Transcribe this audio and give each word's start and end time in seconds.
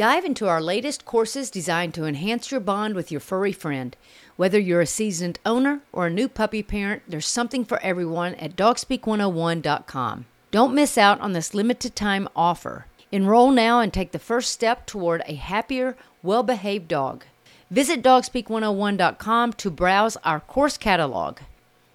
Dive 0.00 0.24
into 0.24 0.48
our 0.48 0.62
latest 0.62 1.04
courses 1.04 1.50
designed 1.50 1.92
to 1.92 2.06
enhance 2.06 2.50
your 2.50 2.60
bond 2.60 2.94
with 2.94 3.10
your 3.12 3.20
furry 3.20 3.52
friend. 3.52 3.94
Whether 4.36 4.58
you're 4.58 4.80
a 4.80 4.86
seasoned 4.86 5.38
owner 5.44 5.82
or 5.92 6.06
a 6.06 6.10
new 6.10 6.26
puppy 6.26 6.62
parent, 6.62 7.02
there's 7.06 7.26
something 7.26 7.66
for 7.66 7.78
everyone 7.82 8.34
at 8.36 8.56
dogspeak101.com. 8.56 10.24
Don't 10.50 10.74
miss 10.74 10.96
out 10.96 11.20
on 11.20 11.34
this 11.34 11.52
limited 11.52 11.94
time 11.94 12.30
offer. 12.34 12.86
Enroll 13.12 13.50
now 13.50 13.80
and 13.80 13.92
take 13.92 14.12
the 14.12 14.18
first 14.18 14.52
step 14.52 14.86
toward 14.86 15.22
a 15.26 15.34
happier, 15.34 15.98
well 16.22 16.42
behaved 16.42 16.88
dog. 16.88 17.24
Visit 17.70 18.02
dogspeak101.com 18.02 19.52
to 19.52 19.70
browse 19.70 20.16
our 20.24 20.40
course 20.40 20.78
catalog. 20.78 21.40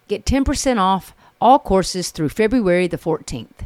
Get 0.08 0.26
10% 0.26 0.78
off 0.78 1.16
all 1.42 1.58
courses 1.58 2.12
through 2.12 2.30
February 2.30 2.86
the 2.86 3.00
14th. 3.00 3.66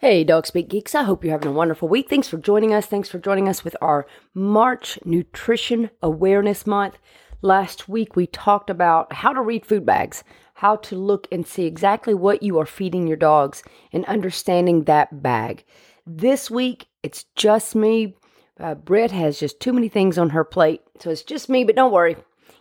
Hey, 0.00 0.24
Dog 0.24 0.46
Speak 0.46 0.70
Geeks. 0.70 0.94
I 0.94 1.02
hope 1.02 1.22
you're 1.22 1.32
having 1.32 1.50
a 1.50 1.52
wonderful 1.52 1.86
week. 1.86 2.08
Thanks 2.08 2.26
for 2.26 2.38
joining 2.38 2.72
us. 2.72 2.86
Thanks 2.86 3.10
for 3.10 3.18
joining 3.18 3.50
us 3.50 3.62
with 3.62 3.76
our 3.82 4.06
March 4.32 4.98
Nutrition 5.04 5.90
Awareness 6.02 6.66
Month. 6.66 6.96
Last 7.42 7.86
week, 7.86 8.16
we 8.16 8.26
talked 8.26 8.70
about 8.70 9.12
how 9.12 9.34
to 9.34 9.42
read 9.42 9.66
food 9.66 9.84
bags, 9.84 10.24
how 10.54 10.76
to 10.76 10.96
look 10.96 11.28
and 11.30 11.46
see 11.46 11.66
exactly 11.66 12.14
what 12.14 12.42
you 12.42 12.58
are 12.58 12.64
feeding 12.64 13.06
your 13.06 13.18
dogs, 13.18 13.62
and 13.92 14.06
understanding 14.06 14.84
that 14.84 15.22
bag. 15.22 15.66
This 16.06 16.50
week, 16.50 16.86
it's 17.02 17.24
just 17.36 17.74
me. 17.74 18.16
Uh, 18.58 18.76
Britt 18.76 19.10
has 19.10 19.38
just 19.38 19.60
too 19.60 19.74
many 19.74 19.90
things 19.90 20.16
on 20.16 20.30
her 20.30 20.44
plate, 20.44 20.80
so 20.98 21.10
it's 21.10 21.22
just 21.22 21.50
me, 21.50 21.62
but 21.62 21.76
don't 21.76 21.92
worry. 21.92 22.16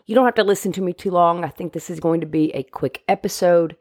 You 0.08 0.14
don't 0.14 0.26
have 0.26 0.36
to 0.36 0.44
listen 0.44 0.74
to 0.74 0.82
me 0.82 0.92
too 0.92 1.12
long. 1.12 1.46
I 1.46 1.50
think 1.50 1.72
this 1.72 1.90
is 1.90 2.02
going 2.02 2.20
to 2.20 2.28
be 2.28 2.52
a 2.52 2.64
quick 2.64 3.02
episode. 3.08 3.78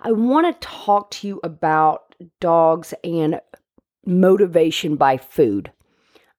I 0.00 0.10
want 0.10 0.60
to 0.60 0.66
talk 0.68 1.12
to 1.12 1.28
you 1.28 1.40
about 1.44 2.09
dogs 2.40 2.94
and 3.04 3.40
motivation 4.04 4.96
by 4.96 5.16
food. 5.16 5.72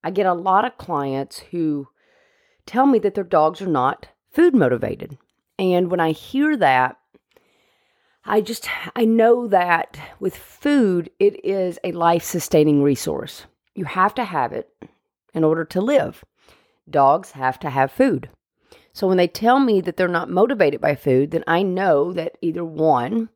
I 0.03 0.11
get 0.11 0.25
a 0.25 0.33
lot 0.33 0.65
of 0.65 0.77
clients 0.77 1.39
who 1.51 1.87
tell 2.65 2.85
me 2.85 2.99
that 2.99 3.15
their 3.15 3.23
dogs 3.23 3.61
are 3.61 3.67
not 3.67 4.07
food 4.31 4.55
motivated. 4.55 5.17
And 5.59 5.91
when 5.91 5.99
I 5.99 6.11
hear 6.11 6.57
that, 6.57 6.97
I 8.25 8.41
just 8.41 8.67
I 8.95 9.05
know 9.05 9.47
that 9.47 9.99
with 10.19 10.35
food 10.35 11.09
it 11.19 11.43
is 11.43 11.79
a 11.83 11.91
life-sustaining 11.91 12.83
resource. 12.83 13.45
You 13.75 13.85
have 13.85 14.13
to 14.15 14.23
have 14.23 14.53
it 14.53 14.69
in 15.33 15.43
order 15.43 15.65
to 15.65 15.81
live. 15.81 16.23
Dogs 16.89 17.31
have 17.31 17.59
to 17.59 17.69
have 17.69 17.91
food. 17.91 18.29
So 18.93 19.07
when 19.07 19.17
they 19.17 19.27
tell 19.27 19.59
me 19.59 19.81
that 19.81 19.97
they're 19.97 20.07
not 20.07 20.29
motivated 20.29 20.81
by 20.81 20.95
food, 20.95 21.31
then 21.31 21.43
I 21.47 21.63
know 21.63 22.11
that 22.13 22.37
either 22.41 22.65
one, 22.65 23.29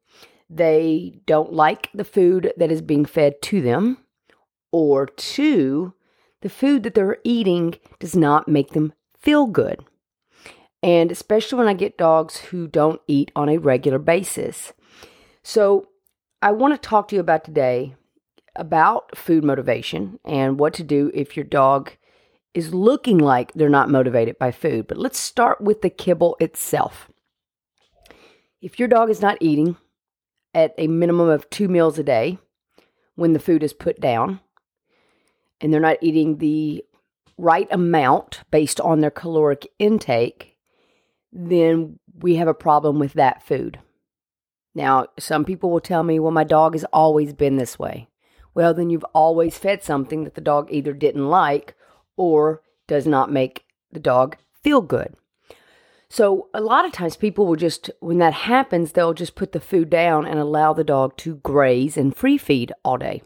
they 0.55 1.19
don't 1.25 1.53
like 1.53 1.89
the 1.93 2.03
food 2.03 2.53
that 2.57 2.71
is 2.71 2.81
being 2.81 3.05
fed 3.05 3.41
to 3.43 3.61
them, 3.61 3.97
or 4.71 5.05
two, 5.05 5.93
the 6.41 6.49
food 6.49 6.83
that 6.83 6.95
they're 6.95 7.17
eating 7.23 7.75
does 7.99 8.15
not 8.15 8.47
make 8.47 8.71
them 8.71 8.93
feel 9.19 9.47
good. 9.47 9.85
And 10.83 11.11
especially 11.11 11.57
when 11.57 11.67
I 11.67 11.73
get 11.73 11.97
dogs 11.97 12.37
who 12.37 12.67
don't 12.67 13.01
eat 13.07 13.31
on 13.35 13.49
a 13.49 13.57
regular 13.57 13.99
basis. 13.99 14.73
So, 15.43 15.87
I 16.41 16.51
want 16.51 16.79
to 16.79 16.89
talk 16.89 17.07
to 17.07 17.15
you 17.15 17.21
about 17.21 17.43
today 17.43 17.95
about 18.55 19.17
food 19.17 19.43
motivation 19.43 20.19
and 20.23 20.59
what 20.59 20.73
to 20.75 20.83
do 20.83 21.11
if 21.13 21.35
your 21.35 21.43
dog 21.43 21.91
is 22.53 22.73
looking 22.73 23.17
like 23.17 23.51
they're 23.53 23.69
not 23.69 23.89
motivated 23.89 24.39
by 24.39 24.51
food. 24.51 24.87
But 24.87 24.97
let's 24.97 25.19
start 25.19 25.61
with 25.61 25.81
the 25.81 25.89
kibble 25.89 26.37
itself. 26.39 27.09
If 28.61 28.79
your 28.79 28.87
dog 28.87 29.09
is 29.09 29.21
not 29.21 29.37
eating, 29.41 29.75
at 30.55 30.73
a 30.79 30.87
minimum 30.87 31.29
of 31.29 31.47
two 31.51 31.67
meals 31.67 31.99
a 31.99 32.03
day 32.03 32.39
when 33.13 33.33
the 33.33 33.39
food 33.39 33.61
is 33.61 33.73
put 33.73 33.99
down, 34.01 34.39
and 35.61 35.71
they're 35.71 35.79
not 35.79 35.97
eating 36.01 36.37
the 36.37 36.83
right 37.37 37.67
amount 37.69 38.41
based 38.49 38.79
on 38.79 39.01
their 39.01 39.11
caloric 39.11 39.67
intake, 39.77 40.57
then 41.31 41.99
we 42.19 42.35
have 42.35 42.47
a 42.47 42.53
problem 42.53 42.97
with 42.97 43.13
that 43.13 43.43
food. 43.43 43.79
Now, 44.73 45.07
some 45.19 45.45
people 45.45 45.69
will 45.69 45.81
tell 45.81 46.03
me, 46.03 46.19
well, 46.19 46.31
my 46.31 46.43
dog 46.43 46.73
has 46.73 46.85
always 46.91 47.33
been 47.33 47.57
this 47.57 47.77
way. 47.77 48.07
Well, 48.53 48.73
then 48.73 48.89
you've 48.89 49.05
always 49.13 49.57
fed 49.57 49.83
something 49.83 50.23
that 50.23 50.35
the 50.35 50.41
dog 50.41 50.69
either 50.71 50.93
didn't 50.93 51.27
like 51.29 51.75
or 52.17 52.61
does 52.87 53.05
not 53.05 53.31
make 53.31 53.65
the 53.91 53.99
dog 53.99 54.37
feel 54.63 54.81
good. 54.81 55.15
So 56.09 56.49
a 56.53 56.61
lot 56.61 56.85
of 56.85 56.91
times 56.91 57.15
people 57.15 57.47
will 57.47 57.55
just, 57.55 57.89
when 57.99 58.19
that 58.19 58.33
happens, 58.33 58.91
they'll 58.91 59.13
just 59.13 59.35
put 59.35 59.51
the 59.51 59.59
food 59.59 59.89
down 59.89 60.25
and 60.25 60.39
allow 60.39 60.73
the 60.73 60.83
dog 60.83 61.17
to 61.17 61.35
graze 61.37 61.97
and 61.97 62.15
free 62.15 62.37
feed 62.37 62.71
all 62.83 62.97
day. 62.97 63.21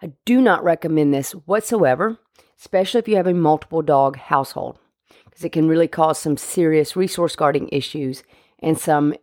I 0.00 0.12
do 0.24 0.40
not 0.40 0.62
recommend 0.62 1.12
this 1.12 1.32
whatsoever, 1.32 2.18
especially 2.58 3.00
if 3.00 3.08
you 3.08 3.16
have 3.16 3.26
a 3.26 3.34
multiple 3.34 3.82
dog 3.82 4.16
household, 4.16 4.78
because 5.24 5.44
it 5.44 5.52
can 5.52 5.68
really 5.68 5.88
cause 5.88 6.18
some 6.18 6.36
serious 6.36 6.94
resource 6.94 7.36
guarding 7.36 7.68
issues 7.72 8.22
and 8.60 8.78
some 8.78 9.14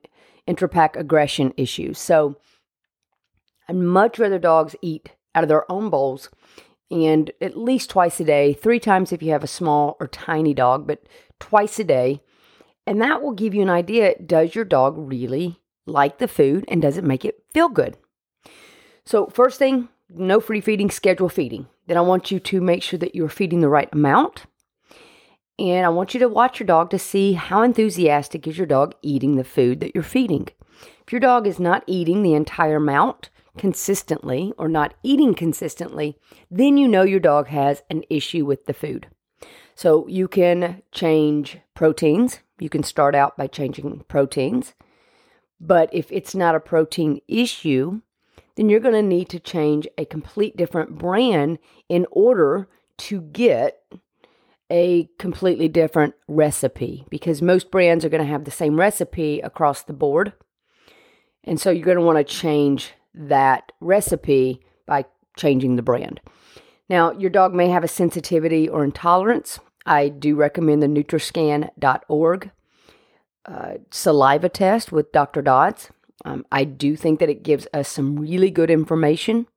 intrapack 0.47 0.95
aggression 0.95 1.53
issues. 1.55 1.97
So 1.97 2.35
I'd 3.69 3.75
much 3.75 4.19
rather 4.19 4.39
dogs 4.39 4.75
eat 4.81 5.11
out 5.33 5.43
of 5.43 5.49
their 5.49 5.71
own 5.71 5.89
bowls 5.89 6.29
and 6.89 7.31
at 7.39 7.57
least 7.57 7.89
twice 7.89 8.19
a 8.19 8.25
day, 8.25 8.53
three 8.53 8.79
times 8.79 9.13
if 9.13 9.23
you 9.23 9.31
have 9.31 9.45
a 9.45 9.47
small 9.47 9.95
or 9.99 10.07
tiny 10.07 10.53
dog, 10.53 10.85
but 10.85 11.03
twice 11.39 11.79
a 11.79 11.85
day 11.85 12.21
and 12.91 13.01
that 13.01 13.21
will 13.21 13.31
give 13.31 13.55
you 13.55 13.61
an 13.61 13.69
idea 13.69 14.15
does 14.21 14.53
your 14.53 14.65
dog 14.65 14.95
really 14.97 15.61
like 15.85 16.17
the 16.17 16.27
food 16.27 16.65
and 16.67 16.81
does 16.81 16.97
it 16.97 17.05
make 17.05 17.23
it 17.23 17.41
feel 17.53 17.69
good? 17.69 17.95
So, 19.05 19.27
first 19.27 19.57
thing, 19.57 19.87
no 20.09 20.41
free 20.41 20.59
feeding, 20.59 20.91
schedule 20.91 21.29
feeding. 21.29 21.67
Then 21.87 21.95
I 21.95 22.01
want 22.01 22.31
you 22.31 22.39
to 22.41 22.59
make 22.59 22.83
sure 22.83 22.99
that 22.99 23.15
you're 23.15 23.29
feeding 23.29 23.61
the 23.61 23.69
right 23.69 23.87
amount. 23.93 24.43
And 25.57 25.85
I 25.85 25.89
want 25.89 26.13
you 26.13 26.19
to 26.19 26.27
watch 26.27 26.59
your 26.59 26.67
dog 26.67 26.89
to 26.89 26.99
see 26.99 27.31
how 27.31 27.61
enthusiastic 27.61 28.45
is 28.45 28.57
your 28.57 28.67
dog 28.67 28.93
eating 29.01 29.37
the 29.37 29.45
food 29.45 29.79
that 29.79 29.95
you're 29.95 30.03
feeding. 30.03 30.49
If 31.07 31.13
your 31.13 31.21
dog 31.21 31.47
is 31.47 31.61
not 31.61 31.85
eating 31.87 32.23
the 32.23 32.33
entire 32.33 32.75
amount 32.75 33.29
consistently 33.57 34.51
or 34.57 34.67
not 34.67 34.95
eating 35.01 35.33
consistently, 35.33 36.17
then 36.49 36.75
you 36.75 36.89
know 36.89 37.03
your 37.03 37.21
dog 37.21 37.47
has 37.47 37.83
an 37.89 38.03
issue 38.09 38.43
with 38.43 38.65
the 38.65 38.73
food. 38.73 39.07
So 39.75 40.07
you 40.07 40.27
can 40.27 40.81
change 40.91 41.57
proteins. 41.73 42.39
You 42.59 42.69
can 42.69 42.83
start 42.83 43.15
out 43.15 43.37
by 43.37 43.47
changing 43.47 44.03
proteins. 44.07 44.73
But 45.59 45.89
if 45.93 46.11
it's 46.11 46.35
not 46.35 46.55
a 46.55 46.59
protein 46.59 47.21
issue, 47.27 48.01
then 48.55 48.69
you're 48.69 48.79
going 48.79 48.95
to 48.95 49.01
need 49.01 49.29
to 49.29 49.39
change 49.39 49.87
a 49.97 50.05
complete 50.05 50.57
different 50.57 50.97
brand 50.97 51.59
in 51.89 52.05
order 52.11 52.67
to 52.97 53.21
get 53.21 53.81
a 54.71 55.09
completely 55.19 55.67
different 55.67 56.13
recipe 56.27 57.05
because 57.09 57.41
most 57.41 57.71
brands 57.71 58.05
are 58.05 58.09
going 58.09 58.23
to 58.23 58.29
have 58.29 58.45
the 58.45 58.51
same 58.51 58.79
recipe 58.79 59.39
across 59.41 59.83
the 59.83 59.93
board. 59.93 60.33
And 61.43 61.59
so 61.59 61.71
you're 61.71 61.85
going 61.85 61.97
to 61.97 62.03
want 62.03 62.17
to 62.17 62.23
change 62.23 62.93
that 63.13 63.71
recipe 63.81 64.61
by 64.85 65.05
changing 65.35 65.75
the 65.75 65.81
brand. 65.81 66.21
Now, 66.89 67.11
your 67.11 67.29
dog 67.29 67.53
may 67.53 67.69
have 67.69 67.83
a 67.83 67.89
sensitivity 67.89 68.67
or 68.67 68.83
intolerance. 68.83 69.59
I 69.85 70.09
do 70.09 70.35
recommend 70.35 70.83
the 70.83 70.87
nutriscan.org 70.87 72.51
uh, 73.45 73.73
saliva 73.89 74.49
test 74.49 74.91
with 74.91 75.11
Dr. 75.11 75.41
Dodds. 75.41 75.89
Um, 76.23 76.45
I 76.51 76.63
do 76.63 76.95
think 76.95 77.19
that 77.19 77.29
it 77.29 77.43
gives 77.43 77.67
us 77.73 77.87
some 77.87 78.17
really 78.17 78.51
good 78.51 78.69
information 78.69 79.47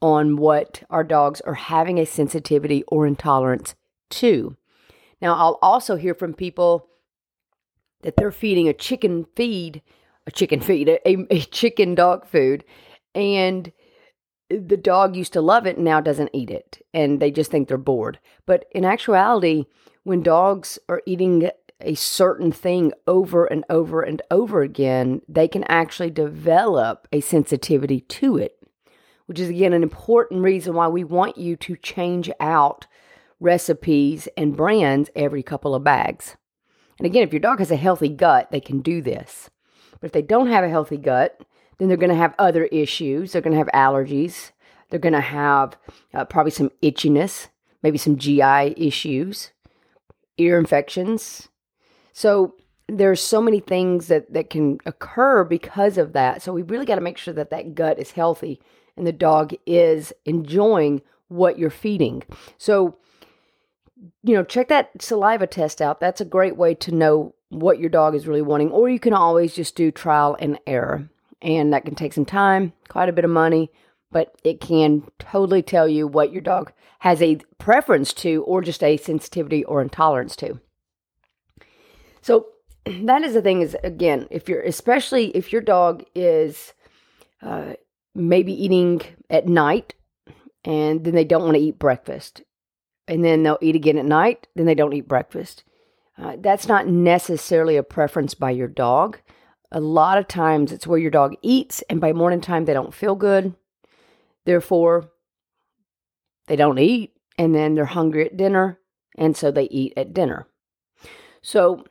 on 0.00 0.36
what 0.36 0.82
our 0.88 1.04
dogs 1.04 1.40
are 1.42 1.54
having 1.54 1.98
a 1.98 2.06
sensitivity 2.06 2.82
or 2.88 3.06
intolerance 3.06 3.74
to. 4.08 4.56
Now, 5.20 5.34
I'll 5.34 5.58
also 5.60 5.96
hear 5.96 6.14
from 6.14 6.32
people 6.32 6.88
that 8.02 8.16
they're 8.16 8.32
feeding 8.32 8.66
a 8.66 8.72
chicken 8.72 9.26
feed, 9.36 9.82
a 10.26 10.30
chicken 10.30 10.60
feed, 10.60 10.88
a, 10.88 11.00
a 11.30 11.40
chicken 11.40 11.94
dog 11.94 12.26
food, 12.26 12.64
and 13.14 13.70
the 14.50 14.76
dog 14.76 15.14
used 15.14 15.32
to 15.32 15.40
love 15.40 15.66
it 15.66 15.76
and 15.76 15.84
now 15.84 16.00
doesn't 16.00 16.30
eat 16.32 16.50
it 16.50 16.84
and 16.92 17.20
they 17.20 17.30
just 17.30 17.50
think 17.50 17.68
they're 17.68 17.78
bored. 17.78 18.18
But 18.46 18.66
in 18.72 18.84
actuality, 18.84 19.66
when 20.02 20.22
dogs 20.22 20.78
are 20.88 21.02
eating 21.06 21.50
a 21.80 21.94
certain 21.94 22.52
thing 22.52 22.92
over 23.06 23.46
and 23.46 23.64
over 23.70 24.02
and 24.02 24.20
over 24.30 24.62
again, 24.62 25.22
they 25.28 25.48
can 25.48 25.64
actually 25.64 26.10
develop 26.10 27.06
a 27.12 27.20
sensitivity 27.20 28.00
to 28.00 28.36
it, 28.36 28.58
which 29.26 29.38
is 29.38 29.48
again 29.48 29.72
an 29.72 29.82
important 29.82 30.42
reason 30.42 30.74
why 30.74 30.88
we 30.88 31.04
want 31.04 31.38
you 31.38 31.56
to 31.56 31.76
change 31.76 32.30
out 32.40 32.86
recipes 33.38 34.28
and 34.36 34.56
brands 34.56 35.10
every 35.14 35.42
couple 35.42 35.74
of 35.74 35.84
bags. 35.84 36.36
And 36.98 37.06
again, 37.06 37.22
if 37.22 37.32
your 37.32 37.40
dog 37.40 37.60
has 37.60 37.70
a 37.70 37.76
healthy 37.76 38.10
gut, 38.10 38.50
they 38.50 38.60
can 38.60 38.80
do 38.80 39.00
this. 39.00 39.48
But 40.00 40.06
if 40.08 40.12
they 40.12 40.22
don't 40.22 40.48
have 40.48 40.64
a 40.64 40.68
healthy 40.68 40.98
gut, 40.98 41.40
then 41.80 41.88
they're 41.88 41.96
going 41.96 42.10
to 42.10 42.14
have 42.14 42.34
other 42.38 42.66
issues. 42.66 43.32
They're 43.32 43.42
going 43.42 43.54
to 43.54 43.58
have 43.58 43.68
allergies. 43.68 44.52
They're 44.90 45.00
going 45.00 45.14
to 45.14 45.20
have 45.20 45.76
uh, 46.12 46.26
probably 46.26 46.50
some 46.50 46.70
itchiness, 46.82 47.48
maybe 47.82 47.96
some 47.96 48.18
GI 48.18 48.74
issues, 48.76 49.52
ear 50.36 50.58
infections. 50.58 51.48
So 52.12 52.54
there's 52.86 53.20
so 53.20 53.40
many 53.40 53.60
things 53.60 54.08
that, 54.08 54.32
that 54.32 54.50
can 54.50 54.78
occur 54.84 55.42
because 55.44 55.96
of 55.96 56.12
that. 56.12 56.42
So 56.42 56.52
we 56.52 56.62
really 56.62 56.86
got 56.86 56.96
to 56.96 57.00
make 57.00 57.18
sure 57.18 57.34
that 57.34 57.50
that 57.50 57.74
gut 57.74 57.98
is 57.98 58.12
healthy 58.12 58.60
and 58.96 59.06
the 59.06 59.12
dog 59.12 59.54
is 59.64 60.12
enjoying 60.26 61.00
what 61.28 61.58
you're 61.58 61.70
feeding. 61.70 62.24
So 62.58 62.98
you 64.22 64.34
know, 64.34 64.44
check 64.44 64.68
that 64.68 64.90
saliva 65.00 65.46
test 65.46 65.80
out. 65.80 66.00
That's 66.00 66.20
a 66.20 66.26
great 66.26 66.56
way 66.56 66.74
to 66.74 66.92
know 66.92 67.34
what 67.50 67.78
your 67.78 67.90
dog 67.90 68.14
is 68.14 68.26
really 68.26 68.42
wanting. 68.42 68.70
Or 68.70 68.88
you 68.88 68.98
can 68.98 69.12
always 69.12 69.54
just 69.54 69.76
do 69.76 69.90
trial 69.90 70.36
and 70.40 70.58
error. 70.66 71.10
And 71.42 71.72
that 71.72 71.84
can 71.84 71.94
take 71.94 72.12
some 72.12 72.26
time, 72.26 72.72
quite 72.88 73.08
a 73.08 73.12
bit 73.12 73.24
of 73.24 73.30
money, 73.30 73.70
but 74.12 74.34
it 74.44 74.60
can 74.60 75.04
totally 75.18 75.62
tell 75.62 75.88
you 75.88 76.06
what 76.06 76.32
your 76.32 76.42
dog 76.42 76.72
has 77.00 77.22
a 77.22 77.36
preference 77.58 78.12
to 78.12 78.42
or 78.42 78.60
just 78.60 78.82
a 78.82 78.96
sensitivity 78.96 79.64
or 79.64 79.80
intolerance 79.80 80.36
to. 80.36 80.60
So 82.20 82.46
that 82.84 83.22
is 83.22 83.34
the 83.34 83.42
thing 83.42 83.62
is 83.62 83.76
again, 83.82 84.26
if 84.30 84.48
you're 84.48 84.62
especially 84.62 85.28
if 85.36 85.52
your 85.52 85.62
dog 85.62 86.04
is 86.14 86.74
uh, 87.42 87.74
maybe 88.14 88.52
eating 88.52 89.00
at 89.28 89.46
night 89.46 89.94
and 90.64 91.04
then 91.04 91.14
they 91.14 91.24
don't 91.24 91.44
want 91.44 91.54
to 91.54 91.62
eat 91.62 91.78
breakfast 91.78 92.42
and 93.08 93.24
then 93.24 93.42
they'll 93.42 93.58
eat 93.60 93.76
again 93.76 93.98
at 93.98 94.04
night, 94.04 94.46
then 94.54 94.66
they 94.66 94.74
don't 94.74 94.92
eat 94.92 95.08
breakfast. 95.08 95.64
Uh, 96.18 96.36
that's 96.38 96.68
not 96.68 96.86
necessarily 96.86 97.76
a 97.76 97.82
preference 97.82 98.34
by 98.34 98.50
your 98.50 98.68
dog. 98.68 99.18
A 99.72 99.80
lot 99.80 100.18
of 100.18 100.28
times 100.28 100.72
it's 100.72 100.86
where 100.86 100.98
your 100.98 101.10
dog 101.10 101.34
eats, 101.42 101.82
and 101.88 102.00
by 102.00 102.12
morning 102.12 102.40
time 102.40 102.64
they 102.64 102.72
don't 102.72 102.94
feel 102.94 103.14
good. 103.14 103.54
Therefore, 104.44 105.10
they 106.46 106.56
don't 106.56 106.78
eat, 106.78 107.12
and 107.38 107.54
then 107.54 107.74
they're 107.74 107.84
hungry 107.84 108.26
at 108.26 108.36
dinner, 108.36 108.80
and 109.16 109.36
so 109.36 109.50
they 109.50 109.64
eat 109.64 109.92
at 109.96 110.12
dinner. 110.12 110.46
So, 111.42 111.84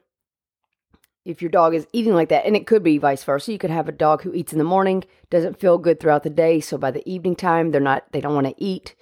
if 1.25 1.41
your 1.41 1.51
dog 1.51 1.73
is 1.73 1.87
eating 1.93 2.13
like 2.13 2.29
that, 2.29 2.45
and 2.45 2.55
it 2.55 2.67
could 2.67 2.83
be 2.83 2.97
vice 2.97 3.23
versa, 3.23 3.51
you 3.51 3.57
could 3.57 3.69
have 3.69 3.87
a 3.87 3.93
dog 3.93 4.23
who 4.23 4.33
eats 4.33 4.51
in 4.51 4.57
the 4.59 4.65
morning, 4.65 5.03
doesn't 5.29 5.59
feel 5.59 5.77
good 5.77 5.99
throughout 5.99 6.23
the 6.23 6.29
day, 6.29 6.59
so 6.59 6.77
by 6.77 6.91
the 6.91 7.07
evening 7.09 7.35
time 7.35 7.71
they're 7.71 7.79
not, 7.79 8.11
they 8.11 8.21
don't 8.21 8.35
want 8.35 8.47
to 8.47 8.63
eat 8.63 8.95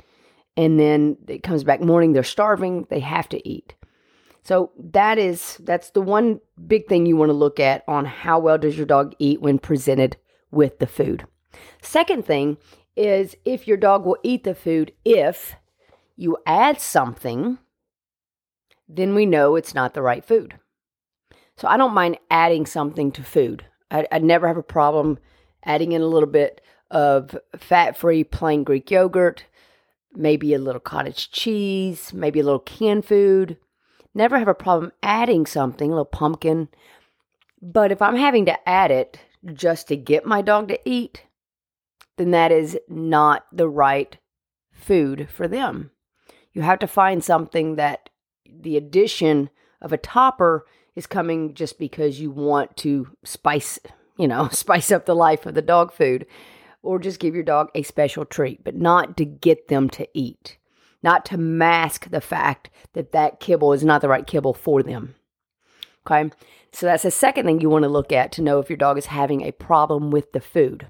and 0.58 0.80
then 0.80 1.16
it 1.28 1.44
comes 1.44 1.64
back 1.64 1.80
morning 1.80 2.12
they're 2.12 2.24
starving 2.24 2.86
they 2.90 3.00
have 3.00 3.30
to 3.30 3.48
eat 3.48 3.76
so 4.48 4.72
that 4.80 5.18
is 5.18 5.58
that's 5.58 5.90
the 5.90 6.02
one 6.02 6.40
big 6.68 6.88
thing 6.88 7.06
you 7.06 7.18
want 7.18 7.28
to 7.28 7.34
look 7.34 7.60
at 7.60 7.84
on 7.86 8.06
how 8.06 8.40
well 8.40 8.58
does 8.58 8.78
your 8.78 8.86
dog 8.86 9.14
eat 9.20 9.42
when 9.42 9.60
presented 9.60 10.16
with 10.52 10.80
the 10.80 10.88
food. 10.88 11.26
Second 11.82 12.26
thing 12.26 12.56
is 12.96 13.36
if 13.44 13.68
your 13.68 13.76
dog 13.76 14.06
will 14.06 14.16
eat 14.24 14.46
the 14.46 14.56
food 14.56 14.94
if 15.04 15.58
you 16.16 16.38
add 16.46 16.80
something 16.80 17.58
then 18.88 19.14
we 19.14 19.26
know 19.26 19.58
it's 19.58 19.76
not 19.76 19.94
the 19.94 20.02
right 20.02 20.24
food. 20.24 20.54
So 21.58 21.68
i 21.68 21.76
don't 21.76 21.94
mind 21.94 22.18
adding 22.32 22.66
something 22.66 23.12
to 23.12 23.24
food. 23.24 23.66
I, 23.92 24.08
I 24.14 24.20
never 24.20 24.48
have 24.48 24.56
a 24.56 24.64
problem 24.64 25.20
adding 25.66 25.92
in 25.92 26.02
a 26.02 26.08
little 26.08 26.30
bit 26.30 26.62
of 26.90 27.38
fat-free 27.58 28.24
plain 28.24 28.64
greek 28.64 28.90
yogurt 28.90 29.44
maybe 30.16 30.54
a 30.54 30.58
little 30.58 30.80
cottage 30.80 31.32
cheese, 31.32 32.14
maybe 32.14 32.40
a 32.40 32.44
little 32.44 32.60
canned 32.60 33.04
food. 33.06 33.58
Never 34.18 34.40
have 34.40 34.48
a 34.48 34.56
problem 34.56 34.94
adding 35.04 35.46
something, 35.46 35.92
a 35.92 35.94
little 35.94 36.04
pumpkin. 36.04 36.69
But 37.62 37.92
if 37.92 38.02
I'm 38.02 38.16
having 38.16 38.46
to 38.48 38.68
add 38.68 38.90
it 38.90 39.19
just 39.54 39.88
to 39.90 39.96
get 39.96 40.25
my 40.25 40.42
dog 40.42 40.69
to 40.69 40.80
eat, 40.90 41.25
then 42.18 42.31
that 42.31 42.52
is 42.52 42.80
not 42.90 43.46
the 43.54 43.69
right 43.69 44.18
food 44.72 45.30
for 45.30 45.48
them. 45.48 45.92
You 46.52 46.64
have 46.64 46.80
to 46.80 46.88
find 46.88 47.24
something 47.24 47.75
that 47.75 48.10
the 48.52 48.75
addition 48.75 49.52
of 49.84 49.94
a 49.94 49.98
topper 49.98 50.66
is 50.96 51.06
coming 51.06 51.54
just 51.54 51.78
because 51.78 52.19
you 52.19 52.31
want 52.31 52.75
to 52.78 53.10
spice, 53.24 53.78
you 54.18 54.28
know, 54.28 54.48
spice 54.52 54.90
up 54.92 55.06
the 55.06 55.14
life 55.14 55.46
of 55.46 55.54
the 55.54 55.62
dog 55.62 55.94
food 55.94 56.25
or 56.81 56.98
just 56.98 57.19
give 57.19 57.36
your 57.36 57.44
dog 57.44 57.69
a 57.75 57.84
special 57.84 58.25
treat, 58.25 58.64
but 58.64 58.75
not 58.75 59.16
to 59.18 59.25
get 59.25 59.68
them 59.68 59.92
to 59.92 60.08
eat, 60.16 60.56
not 61.04 61.26
to 61.26 61.38
mask 61.38 62.10
the 62.10 62.22
fact 62.22 62.70
that 62.94 63.12
that 63.12 63.40
kibble 63.40 63.74
is 63.74 63.84
not 63.84 64.02
the 64.02 64.10
right 64.10 64.26
kibble 64.26 64.54
for 64.54 64.82
them. 64.84 65.16
Okay, 66.06 66.30
so 66.72 66.86
that's 66.86 67.04
the 67.04 67.12
second 67.12 67.46
thing 67.46 67.60
you 67.60 67.70
want 67.70 67.84
to 67.84 67.90
look 67.90 68.12
at 68.12 68.32
to 68.34 68.42
know 68.42 68.60
if 68.60 68.70
your 68.70 68.78
dog 68.78 68.98
is 68.98 69.08
having 69.08 69.42
a 69.42 69.52
problem 69.52 70.10
with 70.10 70.32
the 70.32 70.40
food. 70.40 70.88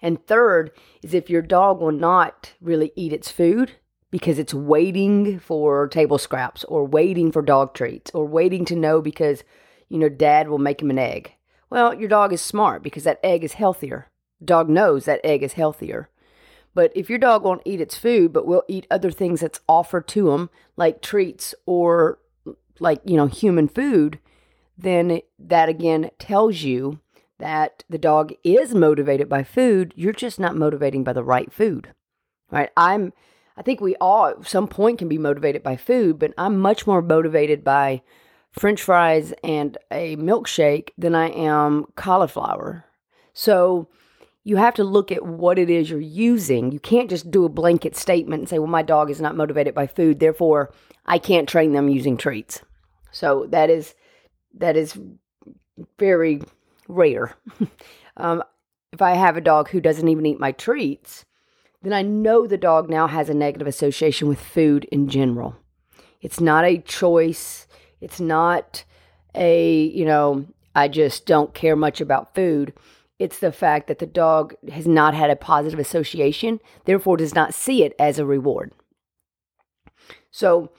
And 0.00 0.26
third 0.26 0.70
is 1.02 1.14
if 1.14 1.30
your 1.30 1.42
dog 1.42 1.80
will 1.80 1.92
not 1.92 2.52
really 2.60 2.92
eat 2.96 3.12
its 3.12 3.30
food 3.30 3.72
because 4.10 4.38
it's 4.38 4.54
waiting 4.54 5.38
for 5.38 5.88
table 5.88 6.18
scraps 6.18 6.64
or 6.64 6.84
waiting 6.84 7.32
for 7.32 7.42
dog 7.42 7.74
treats 7.74 8.10
or 8.12 8.26
waiting 8.26 8.64
to 8.66 8.76
know 8.76 9.00
because, 9.00 9.44
you 9.88 9.98
know, 9.98 10.08
dad 10.08 10.48
will 10.48 10.58
make 10.58 10.80
him 10.80 10.90
an 10.90 10.98
egg. 10.98 11.32
Well, 11.70 11.94
your 11.94 12.08
dog 12.08 12.32
is 12.32 12.40
smart 12.40 12.82
because 12.82 13.04
that 13.04 13.20
egg 13.22 13.44
is 13.44 13.54
healthier 13.54 14.08
dog 14.44 14.68
knows 14.68 15.04
that 15.04 15.20
egg 15.24 15.42
is 15.42 15.54
healthier. 15.54 16.08
But 16.74 16.92
if 16.94 17.08
your 17.08 17.18
dog 17.18 17.44
won't 17.44 17.62
eat 17.64 17.80
its 17.80 17.96
food, 17.96 18.32
but 18.32 18.46
will 18.46 18.64
eat 18.68 18.86
other 18.90 19.10
things 19.10 19.40
that's 19.40 19.60
offered 19.68 20.08
to 20.08 20.30
them, 20.30 20.50
like 20.76 21.00
treats 21.00 21.54
or 21.66 22.18
like, 22.80 23.00
you 23.04 23.16
know, 23.16 23.26
human 23.26 23.68
food, 23.68 24.18
then 24.76 25.20
that 25.38 25.68
again 25.68 26.10
tells 26.18 26.62
you 26.62 26.98
that 27.38 27.84
the 27.88 27.98
dog 27.98 28.32
is 28.42 28.74
motivated 28.74 29.28
by 29.28 29.44
food. 29.44 29.92
You're 29.96 30.12
just 30.12 30.40
not 30.40 30.56
motivating 30.56 31.04
by 31.04 31.12
the 31.12 31.24
right 31.24 31.52
food, 31.52 31.92
right? 32.50 32.70
I'm, 32.76 33.12
I 33.56 33.62
think 33.62 33.80
we 33.80 33.94
all 33.96 34.26
at 34.26 34.48
some 34.48 34.66
point 34.66 34.98
can 34.98 35.08
be 35.08 35.18
motivated 35.18 35.62
by 35.62 35.76
food, 35.76 36.18
but 36.18 36.34
I'm 36.36 36.58
much 36.58 36.86
more 36.86 37.02
motivated 37.02 37.62
by 37.62 38.02
french 38.50 38.82
fries 38.82 39.32
and 39.42 39.76
a 39.90 40.16
milkshake 40.16 40.90
than 40.98 41.14
I 41.14 41.28
am 41.28 41.86
cauliflower. 41.96 42.84
So, 43.32 43.88
you 44.44 44.56
have 44.56 44.74
to 44.74 44.84
look 44.84 45.10
at 45.10 45.24
what 45.24 45.58
it 45.58 45.70
is 45.70 45.88
you're 45.88 46.00
using. 46.00 46.70
You 46.70 46.78
can't 46.78 47.08
just 47.08 47.30
do 47.30 47.46
a 47.46 47.48
blanket 47.48 47.96
statement 47.96 48.40
and 48.40 48.48
say, 48.48 48.58
well, 48.58 48.68
my 48.68 48.82
dog 48.82 49.10
is 49.10 49.20
not 49.20 49.36
motivated 49.36 49.74
by 49.74 49.86
food, 49.86 50.20
therefore 50.20 50.72
I 51.06 51.18
can't 51.18 51.48
train 51.48 51.72
them 51.72 51.88
using 51.88 52.16
treats. 52.16 52.60
So 53.10 53.46
that 53.50 53.70
is 53.70 53.94
that 54.56 54.76
is 54.76 54.98
very 55.98 56.42
rare. 56.88 57.34
um, 58.18 58.42
if 58.92 59.02
I 59.02 59.14
have 59.14 59.36
a 59.36 59.40
dog 59.40 59.70
who 59.70 59.80
doesn't 59.80 60.08
even 60.08 60.26
eat 60.26 60.38
my 60.38 60.52
treats, 60.52 61.24
then 61.82 61.92
I 61.92 62.02
know 62.02 62.46
the 62.46 62.58
dog 62.58 62.88
now 62.88 63.06
has 63.06 63.28
a 63.28 63.34
negative 63.34 63.66
association 63.66 64.28
with 64.28 64.40
food 64.40 64.84
in 64.92 65.08
general. 65.08 65.56
It's 66.20 66.40
not 66.40 66.64
a 66.64 66.78
choice. 66.78 67.66
It's 68.00 68.20
not 68.20 68.84
a, 69.34 69.82
you 69.86 70.04
know, 70.04 70.46
I 70.74 70.88
just 70.88 71.26
don't 71.26 71.54
care 71.54 71.76
much 71.76 72.00
about 72.00 72.34
food. 72.34 72.72
It's 73.24 73.38
the 73.38 73.52
fact 73.52 73.86
that 73.86 74.00
the 74.00 74.06
dog 74.06 74.54
has 74.70 74.86
not 74.86 75.14
had 75.14 75.30
a 75.30 75.34
positive 75.34 75.78
association, 75.78 76.60
therefore 76.84 77.16
does 77.16 77.34
not 77.34 77.54
see 77.54 77.82
it 77.82 77.94
as 77.98 78.18
a 78.18 78.26
reward. 78.26 78.74
So, 80.30 80.70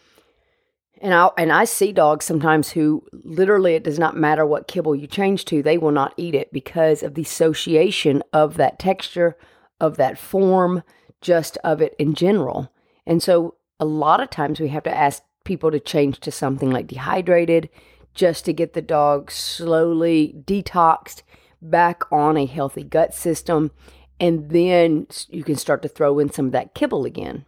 and 1.01 1.11
I 1.11 1.31
and 1.39 1.51
I 1.51 1.65
see 1.65 1.91
dogs 1.91 2.23
sometimes 2.23 2.69
who 2.69 3.03
literally 3.23 3.73
it 3.73 3.83
does 3.83 3.97
not 3.97 4.15
matter 4.15 4.45
what 4.45 4.67
kibble 4.67 4.95
you 4.95 5.07
change 5.07 5.45
to, 5.45 5.63
they 5.63 5.79
will 5.79 5.89
not 5.89 6.13
eat 6.17 6.35
it 6.35 6.53
because 6.53 7.01
of 7.01 7.15
the 7.15 7.23
association 7.23 8.21
of 8.31 8.57
that 8.57 8.77
texture, 8.77 9.35
of 9.79 9.97
that 9.97 10.19
form, 10.19 10.83
just 11.21 11.57
of 11.63 11.81
it 11.81 11.95
in 11.97 12.13
general. 12.13 12.71
And 13.07 13.23
so 13.23 13.55
a 13.79 13.85
lot 13.85 14.21
of 14.21 14.29
times 14.29 14.59
we 14.59 14.67
have 14.67 14.83
to 14.83 14.95
ask 14.95 15.23
people 15.45 15.71
to 15.71 15.79
change 15.79 16.19
to 16.19 16.31
something 16.31 16.69
like 16.69 16.85
dehydrated 16.85 17.69
just 18.13 18.45
to 18.45 18.53
get 18.53 18.73
the 18.73 18.83
dog 18.83 19.31
slowly 19.31 20.35
detoxed 20.45 21.23
back 21.69 22.03
on 22.12 22.38
a 22.38 22.45
healthy 22.45 22.84
gut 22.84 23.13
system, 23.13 23.72
and 24.19 24.50
then 24.50 25.07
you 25.29 25.43
can 25.43 25.55
start 25.55 25.81
to 25.81 25.88
throw 25.88 26.19
in 26.19 26.31
some 26.31 26.48
of 26.48 26.51
that 26.53 26.74
kibble 26.74 27.05
again. 27.05 27.45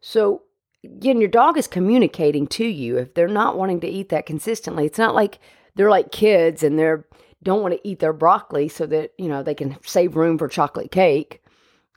So, 0.00 0.42
again, 0.84 1.20
your 1.20 1.30
dog 1.30 1.56
is 1.56 1.66
communicating 1.66 2.46
to 2.48 2.64
you 2.64 2.98
if 2.98 3.14
they're 3.14 3.28
not 3.28 3.56
wanting 3.56 3.80
to 3.80 3.88
eat 3.88 4.08
that 4.08 4.26
consistently. 4.26 4.86
It's 4.86 4.98
not 4.98 5.14
like 5.14 5.38
they're 5.74 5.90
like 5.90 6.10
kids 6.10 6.62
and 6.62 6.78
they're 6.78 7.06
don't 7.42 7.62
want 7.62 7.74
to 7.74 7.88
eat 7.88 7.98
their 7.98 8.12
broccoli 8.12 8.68
so 8.68 8.86
that 8.86 9.12
you 9.18 9.28
know 9.28 9.42
they 9.42 9.54
can 9.54 9.76
save 9.82 10.16
room 10.16 10.38
for 10.38 10.48
chocolate 10.48 10.90
cake. 10.90 11.42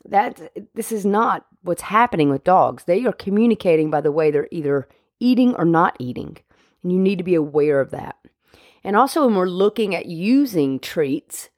That 0.06 0.52
this 0.74 0.92
is 0.92 1.06
not 1.06 1.46
what's 1.62 1.82
happening 1.82 2.30
with 2.30 2.44
dogs. 2.44 2.84
They 2.84 3.06
are 3.06 3.14
communicating 3.14 3.90
by 3.90 4.02
the 4.02 4.12
way 4.12 4.32
they're 4.32 4.48
either 4.52 4.88
eating 5.20 5.56
or 5.56 5.66
not 5.66 5.96
eating. 6.00 6.38
And 6.84 6.92
you 6.92 7.00
need 7.00 7.18
to 7.18 7.24
be 7.24 7.36
aware 7.36 7.80
of 7.80 7.92
that. 7.92 8.18
And 8.86 8.96
also, 8.96 9.26
when 9.26 9.36
we're 9.36 9.48
looking 9.48 9.96
at 9.96 10.06
using 10.06 10.80
treats 10.80 11.50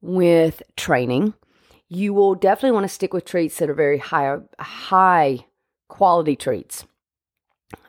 with 0.00 0.64
training, 0.76 1.34
you 1.88 2.12
will 2.12 2.34
definitely 2.34 2.72
want 2.72 2.82
to 2.82 2.88
stick 2.88 3.14
with 3.14 3.24
treats 3.24 3.58
that 3.58 3.70
are 3.70 3.74
very 3.74 3.98
high, 3.98 4.38
high 4.58 5.46
quality 5.86 6.34
treats. 6.34 6.84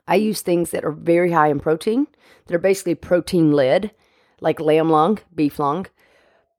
I 0.08 0.16
use 0.16 0.42
things 0.42 0.70
that 0.70 0.86
are 0.86 0.92
very 0.92 1.32
high 1.32 1.48
in 1.48 1.60
protein, 1.60 2.06
that 2.46 2.54
are 2.54 2.60
basically 2.60 2.94
protein 2.94 3.52
led, 3.52 3.92
like 4.42 4.60
lamb 4.60 4.92
lung, 4.92 5.18
beef 5.34 5.58
lung. 5.58 5.88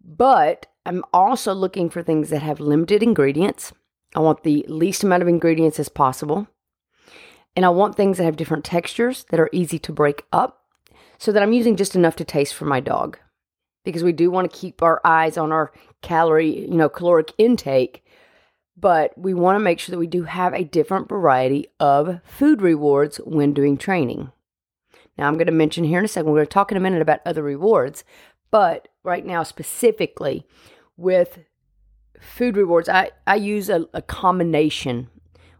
But 0.05 0.67
I'm 0.85 1.05
also 1.12 1.55
looking 1.55 1.88
for 1.88 2.03
things 2.03 2.31
that 2.31 2.43
have 2.43 2.59
limited 2.59 3.00
ingredients. 3.00 3.73
I 4.17 4.19
want 4.19 4.43
the 4.43 4.67
least 4.69 5.05
amount 5.05 5.23
of 5.23 5.29
ingredients 5.29 5.79
as 5.79 5.88
possible. 5.88 6.49
And 7.55 7.64
I 7.64 7.69
want 7.69 7.95
things 7.95 8.19
that 8.19 8.25
have 8.25 8.37
different 8.37 8.64
textures 8.64 9.25
that 9.31 9.38
are 9.38 9.50
easy 9.53 9.79
to 9.79 9.93
break 9.93 10.25
up 10.33 10.63
so 11.18 11.33
that 11.33 11.42
I'm 11.42 11.52
using 11.52 11.76
just 11.76 11.97
enough 11.97 12.16
to 12.16 12.25
taste 12.25 12.54
for 12.54 12.64
my 12.64 12.80
dog. 12.80 13.18
Because 13.85 14.02
we 14.02 14.12
do 14.12 14.30
want 14.30 14.50
to 14.50 14.59
keep 14.59 14.83
our 14.83 15.00
eyes 15.04 15.37
on 15.37 15.52
our 15.52 15.73
calorie, 16.00 16.61
you 16.68 16.76
know, 16.76 16.88
caloric 16.88 17.33
intake, 17.37 18.04
but 18.76 19.16
we 19.16 19.35
want 19.35 19.56
to 19.56 19.61
make 19.61 19.78
sure 19.78 19.92
that 19.92 19.99
we 19.99 20.06
do 20.06 20.25
have 20.25 20.52
a 20.52 20.64
different 20.64 21.09
variety 21.09 21.68
of 21.78 22.21
food 22.25 22.62
rewards 22.62 23.18
when 23.18 23.52
doing 23.52 23.76
training. 23.76 24.33
Now, 25.16 25.28
I'm 25.28 25.35
going 25.35 25.47
to 25.47 25.52
mention 25.52 25.85
here 25.85 25.99
in 25.99 26.04
a 26.04 26.09
second, 26.09 26.30
we're 26.30 26.38
going 26.38 26.47
to 26.47 26.52
talk 26.52 26.71
in 26.71 26.76
a 26.76 26.80
minute 26.80 27.02
about 27.02 27.21
other 27.25 27.42
rewards, 27.42 28.04
but 28.50 28.88
right 29.02 29.25
now, 29.25 29.42
specifically 29.42 30.47
with 30.97 31.40
food 32.21 32.56
rewards, 32.56 32.88
I, 32.88 33.11
I 33.26 33.37
use 33.37 33.68
a, 33.68 33.87
a 33.92 34.02
combination 34.02 35.09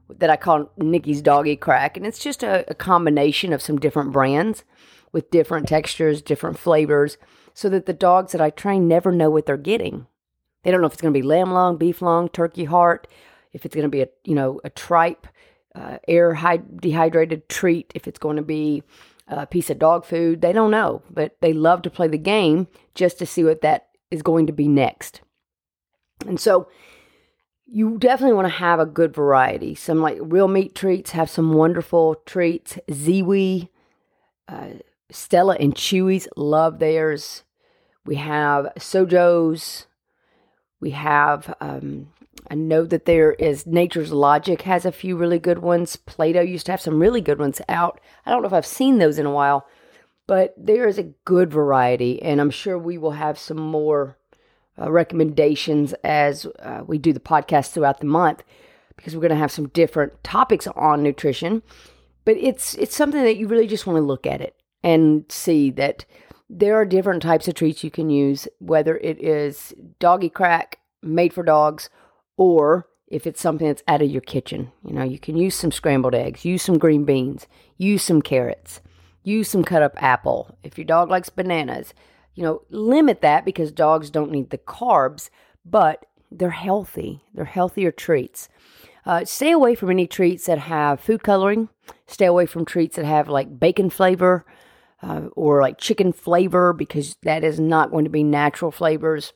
that 0.09 0.31
I 0.31 0.37
call 0.37 0.71
Nikki's 0.77 1.23
Doggy 1.23 1.57
Crack, 1.57 1.97
and 1.97 2.07
it's 2.07 2.19
just 2.19 2.43
a, 2.43 2.65
a 2.69 2.75
combination 2.75 3.53
of 3.53 3.63
some 3.63 3.79
different 3.79 4.13
brands 4.13 4.65
with 5.15 5.31
different 5.31 5.67
textures, 5.67 6.21
different 6.21 6.59
flavors, 6.59 7.17
so 7.55 7.71
that 7.71 7.87
the 7.87 7.95
dogs 7.95 8.33
that 8.33 8.41
I 8.43 8.51
train 8.51 8.87
never 8.87 9.11
know 9.11 9.31
what 9.31 9.47
they're 9.47 9.57
getting. 9.57 10.07
They 10.63 10.71
don't 10.71 10.81
know 10.81 10.87
if 10.89 10.93
it's 10.93 11.03
going 11.03 11.15
to 11.15 11.19
be 11.19 11.27
lamb 11.27 11.53
lung, 11.53 11.79
beef 11.79 12.03
lung, 12.03 12.29
turkey 12.29 12.65
heart, 12.65 13.07
if 13.53 13.65
it's 13.65 13.75
going 13.75 13.85
to 13.85 13.89
be 13.89 14.03
a 14.03 14.09
you 14.25 14.35
know 14.35 14.61
a 14.65 14.71
tripe, 14.71 15.27
uh, 15.75 15.99
air 16.07 16.37
dehydrated 16.77 17.49
treat, 17.49 17.93
if 17.95 18.07
it's 18.07 18.19
going 18.19 18.37
to 18.37 18.43
be 18.43 18.83
a 19.29 19.47
piece 19.47 19.71
of 19.71 19.79
dog 19.79 20.05
food. 20.05 20.43
They 20.43 20.53
don't 20.53 20.71
know, 20.71 21.03
but 21.11 21.37
they 21.41 21.53
love 21.53 21.83
to 21.83 21.91
play 21.91 22.09
the 22.09 22.19
game 22.19 22.67
just 22.95 23.19
to 23.21 23.27
see 23.27 23.45
what 23.45 23.63
that 23.63 23.89
is 24.11 24.23
going 24.23 24.47
to 24.49 24.53
be 24.53 24.69
next. 24.69 25.21
And 26.27 26.39
so 26.39 26.69
you 27.67 27.99
definitely 27.99 28.35
want 28.35 28.47
to 28.47 28.55
have 28.55 28.81
a 28.81 28.87
good 28.87 29.15
variety. 29.15 29.75
Some 29.75 30.01
like 30.01 30.19
real 30.21 30.49
meat 30.49 30.75
treats 30.75 31.13
have 31.13 31.31
some 31.31 31.55
wonderful 31.55 32.17
treats. 32.27 32.79
Ziwi, 32.91 33.69
uh, 34.49 34.69
Stella 35.11 35.57
and 35.61 35.75
Chewy's 35.75 36.29
love 36.37 36.79
theirs. 36.79 37.45
We 38.05 38.17
have 38.17 38.73
Sojo's. 38.79 39.87
We 40.81 40.91
have, 40.91 41.55
um, 41.61 42.13
I 42.51 42.55
know 42.55 42.85
that 42.85 43.07
there 43.07 43.33
is 43.33 43.67
Nature's 43.67 44.13
Logic 44.13 44.61
has 44.63 44.85
a 44.85 44.93
few 44.93 45.17
really 45.17 45.39
good 45.39 45.61
ones. 45.61 45.97
Plato 45.97 46.43
used 46.43 46.67
to 46.67 46.73
have 46.73 46.81
some 46.81 47.01
really 47.01 47.21
good 47.21 47.39
ones 47.39 47.61
out. 47.69 48.01
I 48.27 48.31
don't 48.31 48.43
know 48.43 48.49
if 48.49 48.53
I've 48.53 48.67
seen 48.67 48.99
those 48.99 49.19
in 49.19 49.25
a 49.25 49.33
while, 49.33 49.67
but 50.27 50.55
there 50.59 50.87
is 50.87 50.99
a 50.99 51.15
good 51.25 51.51
variety, 51.51 52.23
and 52.23 52.41
I'm 52.41 52.51
sure 52.51 52.79
we 52.79 52.99
will 52.99 53.13
have 53.13 53.39
some 53.39 53.57
more 53.57 54.19
uh, 54.79 54.91
recommendations 54.91 55.95
as 56.05 56.47
uh, 56.59 56.83
we 56.87 56.99
do 56.99 57.13
the 57.13 57.21
podcast 57.21 57.71
throughout 57.73 58.01
the 58.01 58.07
month 58.07 58.43
because 58.97 59.15
we're 59.15 59.23
going 59.23 59.31
to 59.31 59.37
have 59.37 59.53
some 59.53 59.69
different 59.69 60.23
topics 60.23 60.67
on 60.67 61.03
nutrition. 61.03 61.63
But 62.25 62.37
it's 62.37 62.75
it's 62.75 62.97
something 62.97 63.23
that 63.23 63.37
you 63.37 63.49
really 63.49 63.67
just 63.67 63.87
want 63.87 63.99
to 63.99 64.03
look 64.03 64.27
at 64.27 64.41
it 64.41 64.55
and 64.85 65.25
see 65.31 65.71
that 65.71 66.05
there 66.49 66.77
are 66.77 66.85
different 66.85 67.23
types 67.23 67.49
of 67.49 67.55
treats 67.55 67.83
you 67.83 67.91
can 67.91 68.11
use, 68.11 68.47
whether 68.59 68.99
it 68.99 69.21
is 69.21 69.75
doggy 69.99 70.29
crack 70.29 70.79
made 71.03 71.33
for 71.33 71.43
dogs 71.43 71.89
or 72.37 72.87
if 73.09 73.27
it's 73.27 73.41
something 73.41 73.67
that's 73.67 73.83
out 73.89 74.03
of 74.03 74.11
your 74.11 74.21
kitchen. 74.21 74.71
You 74.85 74.93
know, 74.93 75.03
you 75.03 75.19
can 75.19 75.37
use 75.37 75.55
some 75.55 75.73
scrambled 75.73 76.15
eggs, 76.15 76.45
use 76.45 76.63
some 76.63 76.79
green 76.79 77.05
beans, 77.05 77.47
use 77.79 78.03
some 78.03 78.21
carrots, 78.21 78.83
use 79.23 79.49
some 79.49 79.65
cut 79.65 79.83
up 79.83 80.01
apple. 80.03 80.57
If 80.63 80.77
your 80.77 80.85
dog 80.85 81.11
likes 81.11 81.31
bananas, 81.31 81.95
you 82.35 82.43
know, 82.43 82.63
limit 82.69 83.23
that 83.23 83.45
because 83.45 83.73
dogs 83.73 84.11
don't 84.11 84.31
need 84.31 84.51
the 84.51 84.59
carbs, 84.59 85.31
but 85.65 86.05
they're 86.31 86.51
healthy. 86.51 87.23
They're 87.33 87.45
healthier 87.47 87.91
treats. 87.91 88.49
Uh, 89.07 89.25
stay 89.25 89.51
away 89.51 89.75
from 89.75 89.91
any 89.91 90.07
treats 90.07 90.47
that 90.47 90.59
have 90.59 91.01
food 91.01 91.23
coloring. 91.23 91.69
Stay 92.07 92.27
away 92.27 92.47
from 92.47 92.65
treats 92.65 92.97
that 92.97 93.05
have 93.05 93.29
like 93.29 93.61
bacon 93.61 93.91
flavor 93.91 94.45
uh, 95.05 95.29
or 95.37 95.61
like 95.61 95.79
chicken 95.79 96.13
flavor 96.13 96.73
because 96.73 97.17
that 97.23 97.45
is 97.45 97.61
not 97.61 97.91
going 97.91 98.05
to 98.05 98.11
be 98.11 98.25
natural 98.25 98.71
flavors. 98.71 99.33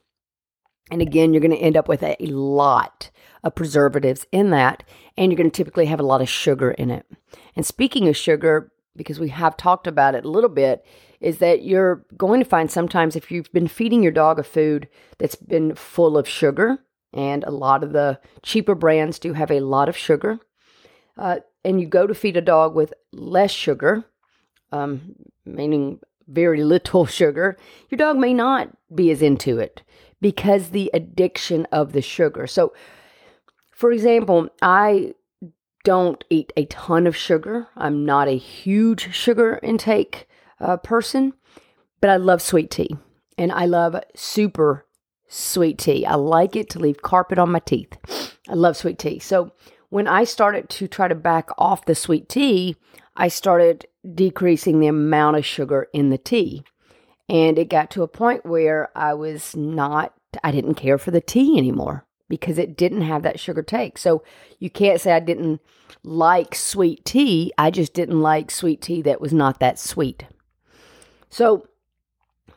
And 0.90 1.02
again, 1.02 1.32
you're 1.32 1.42
going 1.42 1.50
to 1.50 1.58
end 1.58 1.76
up 1.76 1.88
with 1.88 2.02
a 2.02 2.16
lot 2.20 3.10
of 3.44 3.54
preservatives 3.54 4.26
in 4.32 4.50
that, 4.50 4.82
and 5.16 5.30
you're 5.30 5.36
going 5.36 5.50
to 5.50 5.56
typically 5.56 5.86
have 5.86 6.00
a 6.00 6.04
lot 6.04 6.22
of 6.22 6.28
sugar 6.28 6.70
in 6.70 6.90
it. 6.90 7.04
And 7.54 7.66
speaking 7.66 8.08
of 8.08 8.16
sugar, 8.16 8.72
because 8.96 9.20
we 9.20 9.28
have 9.28 9.56
talked 9.56 9.86
about 9.86 10.14
it 10.14 10.24
a 10.24 10.30
little 10.30 10.48
bit, 10.48 10.86
is 11.20 11.38
that 11.38 11.62
you're 11.62 12.06
going 12.16 12.40
to 12.40 12.48
find 12.48 12.70
sometimes 12.70 13.14
if 13.14 13.30
you've 13.30 13.52
been 13.52 13.68
feeding 13.68 14.02
your 14.02 14.12
dog 14.12 14.38
a 14.38 14.42
food 14.42 14.88
that's 15.18 15.34
been 15.34 15.74
full 15.74 16.16
of 16.16 16.26
sugar, 16.26 16.78
and 17.12 17.44
a 17.44 17.50
lot 17.50 17.84
of 17.84 17.92
the 17.92 18.18
cheaper 18.42 18.74
brands 18.74 19.18
do 19.18 19.34
have 19.34 19.50
a 19.50 19.60
lot 19.60 19.90
of 19.90 19.96
sugar, 19.96 20.38
uh, 21.18 21.40
and 21.62 21.80
you 21.80 21.86
go 21.86 22.06
to 22.06 22.14
feed 22.14 22.38
a 22.38 22.40
dog 22.40 22.74
with 22.74 22.94
less 23.12 23.50
sugar, 23.50 24.04
um, 24.72 25.14
meaning 25.44 26.00
very 26.26 26.62
little 26.62 27.06
sugar, 27.20 27.56
your 27.90 27.96
dog 27.96 28.16
may 28.16 28.34
not 28.34 28.70
be 28.94 29.10
as 29.10 29.22
into 29.22 29.58
it 29.58 29.82
because 30.20 30.70
the 30.70 30.90
addiction 30.92 31.66
of 31.72 31.92
the 31.92 32.02
sugar. 32.02 32.46
So, 32.46 32.72
for 33.70 33.92
example, 33.92 34.48
I 34.60 35.14
don't 35.84 36.22
eat 36.28 36.52
a 36.56 36.66
ton 36.66 37.06
of 37.06 37.16
sugar. 37.16 37.68
I'm 37.76 38.04
not 38.04 38.28
a 38.28 38.36
huge 38.36 39.14
sugar 39.14 39.60
intake 39.62 40.28
uh, 40.60 40.76
person, 40.76 41.34
but 42.00 42.10
I 42.10 42.16
love 42.16 42.42
sweet 42.42 42.70
tea 42.70 42.96
and 43.36 43.52
I 43.52 43.66
love 43.66 43.96
super 44.14 44.84
sweet 45.28 45.78
tea. 45.78 46.04
I 46.04 46.16
like 46.16 46.56
it 46.56 46.68
to 46.70 46.78
leave 46.78 47.02
carpet 47.02 47.38
on 47.38 47.52
my 47.52 47.60
teeth. 47.60 47.96
I 48.48 48.54
love 48.54 48.76
sweet 48.76 48.98
tea. 48.98 49.18
So, 49.18 49.52
when 49.90 50.06
I 50.06 50.24
started 50.24 50.68
to 50.68 50.86
try 50.86 51.08
to 51.08 51.14
back 51.14 51.48
off 51.56 51.86
the 51.86 51.94
sweet 51.94 52.28
tea, 52.28 52.76
I 53.18 53.28
started 53.28 53.84
decreasing 54.14 54.78
the 54.78 54.86
amount 54.86 55.36
of 55.36 55.44
sugar 55.44 55.88
in 55.92 56.10
the 56.10 56.18
tea. 56.18 56.62
And 57.28 57.58
it 57.58 57.68
got 57.68 57.90
to 57.90 58.02
a 58.02 58.08
point 58.08 58.46
where 58.46 58.90
I 58.96 59.12
was 59.12 59.54
not, 59.54 60.14
I 60.42 60.52
didn't 60.52 60.76
care 60.76 60.96
for 60.96 61.10
the 61.10 61.20
tea 61.20 61.58
anymore 61.58 62.06
because 62.28 62.58
it 62.58 62.76
didn't 62.76 63.02
have 63.02 63.22
that 63.24 63.40
sugar 63.40 63.62
take. 63.62 63.98
So 63.98 64.22
you 64.60 64.70
can't 64.70 65.00
say 65.00 65.12
I 65.12 65.20
didn't 65.20 65.60
like 66.04 66.54
sweet 66.54 67.04
tea. 67.04 67.52
I 67.58 67.70
just 67.70 67.92
didn't 67.92 68.22
like 68.22 68.50
sweet 68.50 68.80
tea 68.80 69.02
that 69.02 69.20
was 69.20 69.32
not 69.34 69.58
that 69.60 69.78
sweet. 69.78 70.24
So 71.28 71.66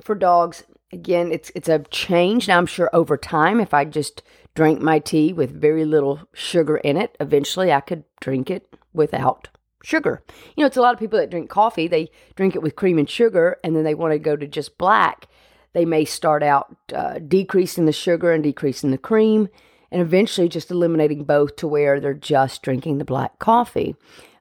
for 0.01 0.15
dogs, 0.15 0.63
again, 0.94 1.32
it's 1.32 1.51
it's 1.56 1.70
a 1.70 1.80
change. 1.89 2.48
Now 2.48 2.58
I'm 2.58 2.65
sure 2.65 2.89
over 2.94 3.18
time, 3.18 3.60
if 3.60 3.74
I 3.74 3.84
just 3.86 4.24
drank 4.56 4.82
my 4.82 5.00
tea 5.00 5.34
with 5.34 5.51
very 5.51 5.86
little 5.86 6.22
sugar 6.34 6.77
in 6.77 6.98
it, 6.98 7.18
eventually 7.20 7.74
I 7.74 7.82
could 7.82 8.03
drink 8.20 8.50
it 8.50 8.74
without 8.94 9.50
sugar. 9.84 10.24
You 10.56 10.62
know, 10.62 10.68
it's 10.68 10.78
a 10.78 10.82
lot 10.82 10.94
of 10.94 11.00
people 11.00 11.20
that 11.20 11.30
drink 11.30 11.50
coffee, 11.50 11.88
they 11.88 12.10
drink 12.36 12.56
it 12.56 12.62
with 12.62 12.76
cream 12.76 12.98
and 12.98 13.10
sugar, 13.10 13.58
and 13.64 13.76
then 13.76 13.84
they 13.84 13.96
want 13.96 14.14
to 14.14 14.20
go 14.20 14.36
to 14.36 14.48
just 14.48 14.78
black. 14.78 15.28
They 15.74 15.86
may 15.86 16.06
start 16.06 16.44
out 16.44 16.76
uh, 16.94 17.20
decreasing 17.20 17.86
the 17.86 17.94
sugar 17.94 18.32
and 18.32 18.44
decreasing 18.44 18.92
the 18.92 18.98
cream, 18.98 19.50
and 19.92 20.02
eventually 20.02 20.50
just 20.50 20.72
eliminating 20.72 21.24
both 21.24 21.56
to 21.58 21.68
where 21.68 22.00
they're 22.00 22.14
just 22.14 22.62
drinking 22.62 22.98
the 22.98 23.06
black 23.06 23.40
coffee. 23.40 23.96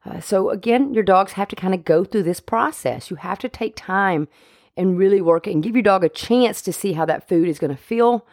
Uh, 0.05 0.21
so, 0.21 0.51
again, 0.51 0.95
your 0.95 1.03
dogs 1.03 1.33
have 1.33 1.49
to 1.49 1.57
kind 1.57 1.75
of 1.75 1.85
go 1.85 2.05
through 2.05 2.23
this 2.23 2.41
process. 2.41 3.11
You 3.11 3.17
have 3.17 3.39
to 3.41 3.49
take 3.49 3.77
time 3.77 4.29
and 4.77 4.97
really 4.97 5.21
work 5.21 5.47
and 5.47 5.63
give 5.63 5.75
your 5.75 5.83
dog 5.83 6.05
a 6.05 6.09
chance 6.09 6.63
to 6.63 6.73
see 6.73 6.95
how 6.95 7.05
that 7.05 7.29
food 7.29 7.49
is 7.49 7.59
going 7.59 7.75
to 7.75 7.83
feel 7.83 8.27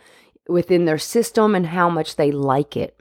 within 0.47 0.85
their 0.85 0.97
system 0.97 1.53
and 1.53 1.67
how 1.67 1.89
much 1.89 2.15
they 2.15 2.31
like 2.31 2.77
it. 2.77 2.99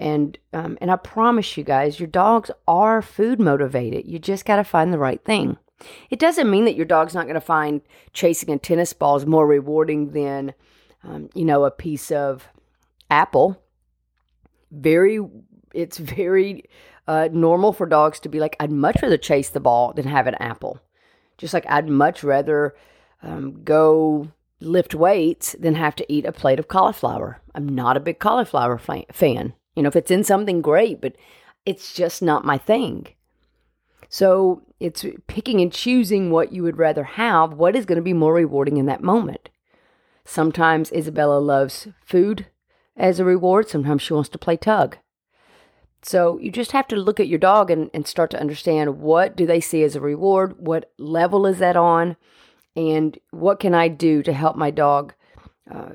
And 0.00 0.38
um, 0.54 0.78
and 0.80 0.90
I 0.90 0.96
promise 0.96 1.58
you 1.58 1.62
guys, 1.62 2.00
your 2.00 2.06
dogs 2.06 2.50
are 2.66 3.02
food 3.02 3.38
motivated. 3.38 4.06
You 4.06 4.18
just 4.18 4.46
got 4.46 4.56
to 4.56 4.64
find 4.64 4.92
the 4.92 4.98
right 4.98 5.22
thing. 5.22 5.58
It 6.08 6.18
doesn't 6.18 6.50
mean 6.50 6.64
that 6.64 6.74
your 6.74 6.86
dog's 6.86 7.14
not 7.14 7.24
going 7.24 7.34
to 7.34 7.40
find 7.40 7.82
chasing 8.14 8.52
a 8.52 8.58
tennis 8.58 8.94
ball 8.94 9.16
is 9.16 9.26
more 9.26 9.46
rewarding 9.46 10.12
than, 10.12 10.54
um, 11.04 11.28
you 11.34 11.44
know, 11.44 11.64
a 11.64 11.70
piece 11.70 12.10
of 12.10 12.48
apple. 13.10 13.62
Very, 14.70 15.20
it's 15.74 15.98
very 15.98 16.64
uh, 17.06 17.28
normal 17.30 17.72
for 17.74 17.86
dogs 17.86 18.20
to 18.20 18.28
be 18.28 18.40
like, 18.40 18.56
I'd 18.58 18.72
much 18.72 19.02
rather 19.02 19.18
chase 19.18 19.50
the 19.50 19.60
ball 19.60 19.92
than 19.92 20.06
have 20.06 20.26
an 20.26 20.34
apple. 20.36 20.80
Just 21.36 21.52
like 21.52 21.66
I'd 21.68 21.88
much 21.88 22.24
rather 22.24 22.74
um, 23.22 23.62
go 23.64 24.28
lift 24.60 24.94
weights 24.94 25.56
than 25.58 25.74
have 25.74 25.96
to 25.96 26.12
eat 26.12 26.24
a 26.24 26.32
plate 26.32 26.58
of 26.58 26.68
cauliflower. 26.68 27.40
I'm 27.54 27.68
not 27.68 27.96
a 27.96 28.00
big 28.00 28.18
cauliflower 28.18 28.78
fan. 28.78 29.54
You 29.74 29.82
know, 29.82 29.88
if 29.88 29.96
it's 29.96 30.10
in 30.10 30.24
something 30.24 30.60
great, 30.60 31.00
but 31.00 31.14
it's 31.64 31.94
just 31.94 32.22
not 32.22 32.44
my 32.44 32.58
thing. 32.58 33.08
So 34.08 34.62
it's 34.80 35.04
picking 35.28 35.60
and 35.60 35.72
choosing 35.72 36.30
what 36.30 36.52
you 36.52 36.62
would 36.62 36.78
rather 36.78 37.04
have, 37.04 37.52
what 37.52 37.76
is 37.76 37.86
going 37.86 37.96
to 37.96 38.02
be 38.02 38.12
more 38.12 38.34
rewarding 38.34 38.76
in 38.76 38.86
that 38.86 39.02
moment. 39.02 39.50
Sometimes 40.24 40.92
Isabella 40.92 41.38
loves 41.38 41.88
food 42.04 42.46
as 42.96 43.18
a 43.18 43.24
reward, 43.24 43.68
sometimes 43.68 44.02
she 44.02 44.12
wants 44.12 44.28
to 44.30 44.38
play 44.38 44.56
tug. 44.56 44.98
So 46.02 46.38
you 46.38 46.50
just 46.50 46.72
have 46.72 46.88
to 46.88 46.96
look 46.96 47.20
at 47.20 47.28
your 47.28 47.38
dog 47.38 47.70
and, 47.70 47.90
and 47.92 48.06
start 48.06 48.30
to 48.32 48.40
understand 48.40 49.00
what 49.00 49.36
do 49.36 49.46
they 49.46 49.60
see 49.60 49.82
as 49.82 49.94
a 49.94 50.00
reward, 50.00 50.54
what 50.58 50.92
level 50.98 51.46
is 51.46 51.58
that 51.58 51.76
on, 51.76 52.16
and 52.74 53.18
what 53.30 53.60
can 53.60 53.74
I 53.74 53.88
do 53.88 54.22
to 54.22 54.32
help 54.32 54.56
my 54.56 54.70
dog 54.70 55.14
uh, 55.70 55.94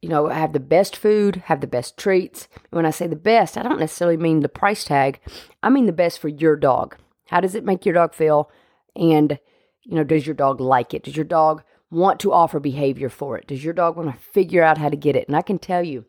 you 0.00 0.08
know, 0.08 0.28
have 0.28 0.52
the 0.52 0.60
best 0.60 0.96
food, 0.96 1.36
have 1.46 1.60
the 1.60 1.66
best 1.66 1.96
treats. 1.96 2.48
When 2.70 2.86
I 2.86 2.90
say 2.90 3.06
the 3.06 3.16
best, 3.16 3.56
I 3.58 3.62
don't 3.62 3.80
necessarily 3.80 4.16
mean 4.16 4.40
the 4.40 4.48
price 4.48 4.84
tag. 4.84 5.20
I 5.62 5.70
mean 5.70 5.86
the 5.86 5.92
best 5.92 6.18
for 6.18 6.28
your 6.28 6.56
dog. 6.56 6.96
How 7.26 7.40
does 7.40 7.54
it 7.54 7.64
make 7.64 7.84
your 7.84 7.94
dog 7.94 8.14
feel? 8.14 8.50
And, 8.94 9.38
you 9.82 9.96
know, 9.96 10.04
does 10.04 10.26
your 10.26 10.34
dog 10.34 10.60
like 10.60 10.94
it? 10.94 11.02
Does 11.02 11.16
your 11.16 11.24
dog 11.24 11.62
want 11.90 12.20
to 12.20 12.32
offer 12.32 12.60
behavior 12.60 13.08
for 13.08 13.36
it? 13.36 13.46
Does 13.46 13.64
your 13.64 13.74
dog 13.74 13.96
want 13.96 14.12
to 14.12 14.18
figure 14.18 14.62
out 14.62 14.78
how 14.78 14.88
to 14.88 14.96
get 14.96 15.16
it? 15.16 15.26
And 15.26 15.36
I 15.36 15.42
can 15.42 15.58
tell 15.58 15.82
you, 15.82 16.04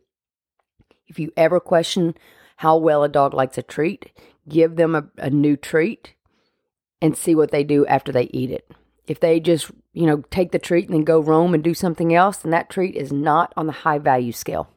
if 1.08 1.18
you 1.18 1.32
ever 1.36 1.58
question 1.58 2.14
how 2.56 2.76
well 2.76 3.02
a 3.02 3.08
dog 3.08 3.34
likes 3.34 3.58
a 3.58 3.62
treat, 3.62 4.12
give 4.48 4.76
them 4.76 4.94
a, 4.94 5.08
a 5.18 5.30
new 5.30 5.56
treat 5.56 6.14
and 7.02 7.16
see 7.16 7.34
what 7.34 7.50
they 7.50 7.64
do 7.64 7.86
after 7.86 8.12
they 8.12 8.24
eat 8.32 8.50
it. 8.50 8.70
If 9.10 9.18
they 9.18 9.40
just, 9.40 9.72
you 9.92 10.06
know, 10.06 10.22
take 10.30 10.52
the 10.52 10.58
treat 10.60 10.86
and 10.86 10.94
then 10.94 11.02
go 11.02 11.18
roam 11.18 11.52
and 11.52 11.64
do 11.64 11.74
something 11.74 12.14
else, 12.14 12.36
then 12.36 12.52
that 12.52 12.70
treat 12.70 12.94
is 12.94 13.12
not 13.12 13.52
on 13.56 13.66
the 13.66 13.72
high 13.72 13.98
value 13.98 14.30
scale. 14.30 14.70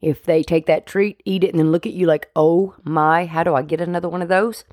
If 0.00 0.22
they 0.22 0.42
take 0.42 0.64
that 0.64 0.86
treat, 0.86 1.22
eat 1.26 1.44
it, 1.44 1.50
and 1.50 1.58
then 1.58 1.70
look 1.70 1.84
at 1.84 1.92
you 1.92 2.06
like, 2.06 2.30
oh 2.34 2.74
my, 2.82 3.26
how 3.26 3.44
do 3.44 3.54
I 3.54 3.60
get 3.60 3.82
another 3.82 4.08
one 4.08 4.22
of 4.22 4.30
those? 4.30 4.64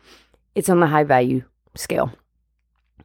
It's 0.55 0.69
on 0.69 0.79
the 0.79 0.87
high 0.87 1.03
value 1.03 1.43
scale. 1.75 2.13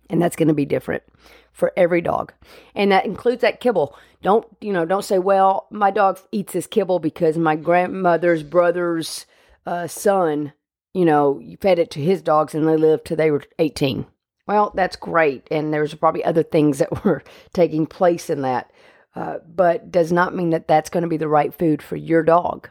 And 0.09 0.23
that's 0.23 0.37
going 0.37 0.47
to 0.47 0.55
be 0.55 0.65
different 0.65 1.03
for 1.51 1.73
every 1.77 2.01
dog. 2.01 2.33
And 2.77 2.93
that 2.93 3.05
includes 3.05 3.41
that 3.41 3.59
kibble. 3.59 3.99
Don't, 4.23 4.47
you 4.61 4.73
know, 4.73 4.85
don't 4.85 5.05
say, 5.05 5.19
well, 5.19 5.67
my 5.73 5.91
dog 5.91 6.21
eats 6.31 6.53
this 6.53 6.69
kibble 6.69 7.01
because 7.01 7.37
my 7.37 7.57
grandmother's 7.57 8.45
brother's 8.45 9.27
uh, 9.67 9.89
son, 9.89 10.53
you 10.93 11.05
know, 11.05 11.43
fed 11.61 11.81
it 11.81 11.91
to 11.91 12.01
his 12.01 12.23
dogs 12.23 12.55
and 12.55 12.69
they 12.69 12.77
lived 12.77 13.07
till 13.07 13.17
they 13.17 13.33
were 13.33 13.43
18. 13.59 14.07
Well, 14.47 14.73
that's 14.75 14.97
great. 14.97 15.47
And 15.51 15.73
there's 15.73 15.95
probably 15.95 16.25
other 16.25 16.43
things 16.43 16.79
that 16.79 17.05
were 17.05 17.23
taking 17.53 17.87
place 17.87 18.31
in 18.31 18.43
that. 18.43 18.71
Uh, 19.17 19.39
but 19.47 19.93
does 19.93 20.11
not 20.11 20.35
mean 20.35 20.51
that 20.51 20.67
that's 20.67 20.91
going 20.91 21.03
to 21.03 21.09
be 21.09 21.17
the 21.17 21.29
right 21.29 21.55
food 21.55 21.81
for 21.81 21.95
your 21.95 22.25
dog. 22.25 22.69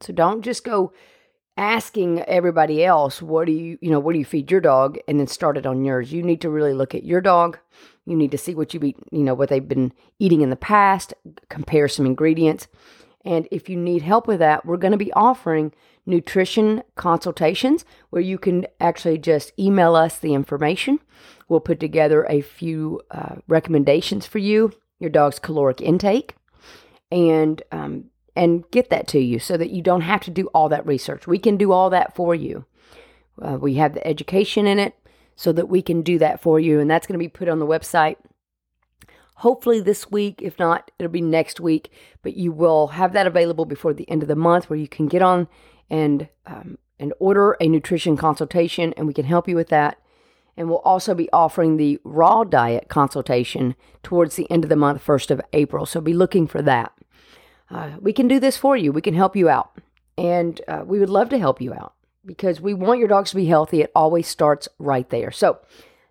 So 0.00 0.12
don't 0.12 0.42
just 0.42 0.62
go 0.62 0.92
asking 1.56 2.22
everybody 2.22 2.84
else, 2.84 3.20
what 3.20 3.46
do 3.46 3.52
you, 3.52 3.76
you 3.80 3.90
know, 3.90 3.98
what 3.98 4.12
do 4.12 4.18
you 4.18 4.24
feed 4.24 4.50
your 4.50 4.60
dog? 4.60 4.98
And 5.08 5.18
then 5.18 5.26
start 5.26 5.56
it 5.56 5.66
on 5.66 5.84
yours. 5.84 6.12
You 6.12 6.22
need 6.22 6.40
to 6.42 6.50
really 6.50 6.72
look 6.72 6.94
at 6.94 7.04
your 7.04 7.20
dog. 7.20 7.58
You 8.06 8.16
need 8.16 8.30
to 8.30 8.38
see 8.38 8.54
what 8.54 8.72
you 8.72 8.80
eat, 8.82 8.96
you 9.10 9.24
know, 9.24 9.34
what 9.34 9.48
they've 9.48 9.66
been 9.66 9.92
eating 10.18 10.40
in 10.42 10.50
the 10.50 10.56
past, 10.56 11.12
compare 11.48 11.88
some 11.88 12.06
ingredients. 12.06 12.68
And 13.24 13.46
if 13.50 13.68
you 13.68 13.76
need 13.76 14.02
help 14.02 14.26
with 14.26 14.38
that, 14.38 14.64
we're 14.64 14.78
going 14.78 14.92
to 14.92 14.96
be 14.96 15.12
offering 15.12 15.72
nutrition 16.06 16.82
consultations 16.94 17.84
where 18.10 18.22
you 18.22 18.38
can 18.38 18.66
actually 18.80 19.18
just 19.18 19.52
email 19.58 19.94
us 19.94 20.18
the 20.18 20.34
information. 20.34 21.00
We'll 21.48 21.60
put 21.60 21.80
together 21.80 22.26
a 22.28 22.40
few 22.40 23.00
uh, 23.10 23.36
recommendations 23.48 24.26
for 24.26 24.38
you, 24.38 24.72
your 24.98 25.10
dog's 25.10 25.38
caloric 25.38 25.80
intake, 25.80 26.36
and 27.10 27.62
um, 27.72 28.04
and 28.36 28.70
get 28.70 28.90
that 28.90 29.08
to 29.08 29.18
you 29.18 29.38
so 29.38 29.56
that 29.56 29.70
you 29.70 29.82
don't 29.82 30.02
have 30.02 30.20
to 30.22 30.30
do 30.30 30.46
all 30.48 30.68
that 30.68 30.86
research. 30.86 31.26
We 31.26 31.38
can 31.38 31.56
do 31.56 31.72
all 31.72 31.90
that 31.90 32.14
for 32.14 32.34
you. 32.34 32.64
Uh, 33.40 33.58
we 33.60 33.74
have 33.74 33.94
the 33.94 34.06
education 34.06 34.66
in 34.66 34.78
it 34.78 34.94
so 35.34 35.52
that 35.52 35.68
we 35.68 35.82
can 35.82 36.02
do 36.02 36.18
that 36.18 36.40
for 36.40 36.60
you, 36.60 36.78
and 36.80 36.90
that's 36.90 37.06
going 37.06 37.18
to 37.18 37.24
be 37.24 37.28
put 37.28 37.48
on 37.48 37.58
the 37.58 37.66
website 37.66 38.16
hopefully 39.40 39.80
this 39.80 40.10
week. 40.10 40.40
If 40.42 40.58
not, 40.58 40.90
it'll 40.98 41.10
be 41.10 41.22
next 41.22 41.60
week. 41.60 41.90
But 42.22 42.36
you 42.36 42.52
will 42.52 42.88
have 42.88 43.12
that 43.14 43.26
available 43.26 43.64
before 43.64 43.94
the 43.94 44.08
end 44.10 44.22
of 44.22 44.28
the 44.28 44.36
month 44.36 44.68
where 44.68 44.78
you 44.78 44.88
can 44.88 45.08
get 45.08 45.22
on 45.22 45.48
and 45.90 46.28
um, 46.46 46.78
and 46.98 47.12
order 47.18 47.56
a 47.60 47.68
nutrition 47.68 48.16
consultation, 48.16 48.92
and 48.96 49.06
we 49.06 49.14
can 49.14 49.24
help 49.24 49.48
you 49.48 49.56
with 49.56 49.68
that. 49.68 49.98
And 50.56 50.68
we'll 50.68 50.78
also 50.78 51.14
be 51.14 51.30
offering 51.32 51.76
the 51.76 51.98
raw 52.04 52.44
diet 52.44 52.88
consultation 52.88 53.74
towards 54.02 54.36
the 54.36 54.50
end 54.50 54.64
of 54.64 54.68
the 54.68 54.76
month, 54.76 55.04
1st 55.04 55.30
of 55.30 55.40
April. 55.54 55.86
So 55.86 56.00
be 56.02 56.12
looking 56.12 56.46
for 56.46 56.60
that. 56.60 56.92
Uh, 57.70 57.92
we 58.00 58.12
can 58.12 58.28
do 58.28 58.38
this 58.38 58.58
for 58.58 58.76
you. 58.76 58.92
We 58.92 59.00
can 59.00 59.14
help 59.14 59.34
you 59.34 59.48
out. 59.48 59.78
And 60.18 60.60
uh, 60.68 60.82
we 60.84 60.98
would 60.98 61.08
love 61.08 61.30
to 61.30 61.38
help 61.38 61.62
you 61.62 61.72
out 61.72 61.94
because 62.26 62.60
we 62.60 62.74
want 62.74 62.98
your 62.98 63.08
dogs 63.08 63.30
to 63.30 63.36
be 63.36 63.46
healthy. 63.46 63.80
It 63.80 63.92
always 63.94 64.28
starts 64.28 64.68
right 64.78 65.08
there. 65.08 65.30
So 65.30 65.60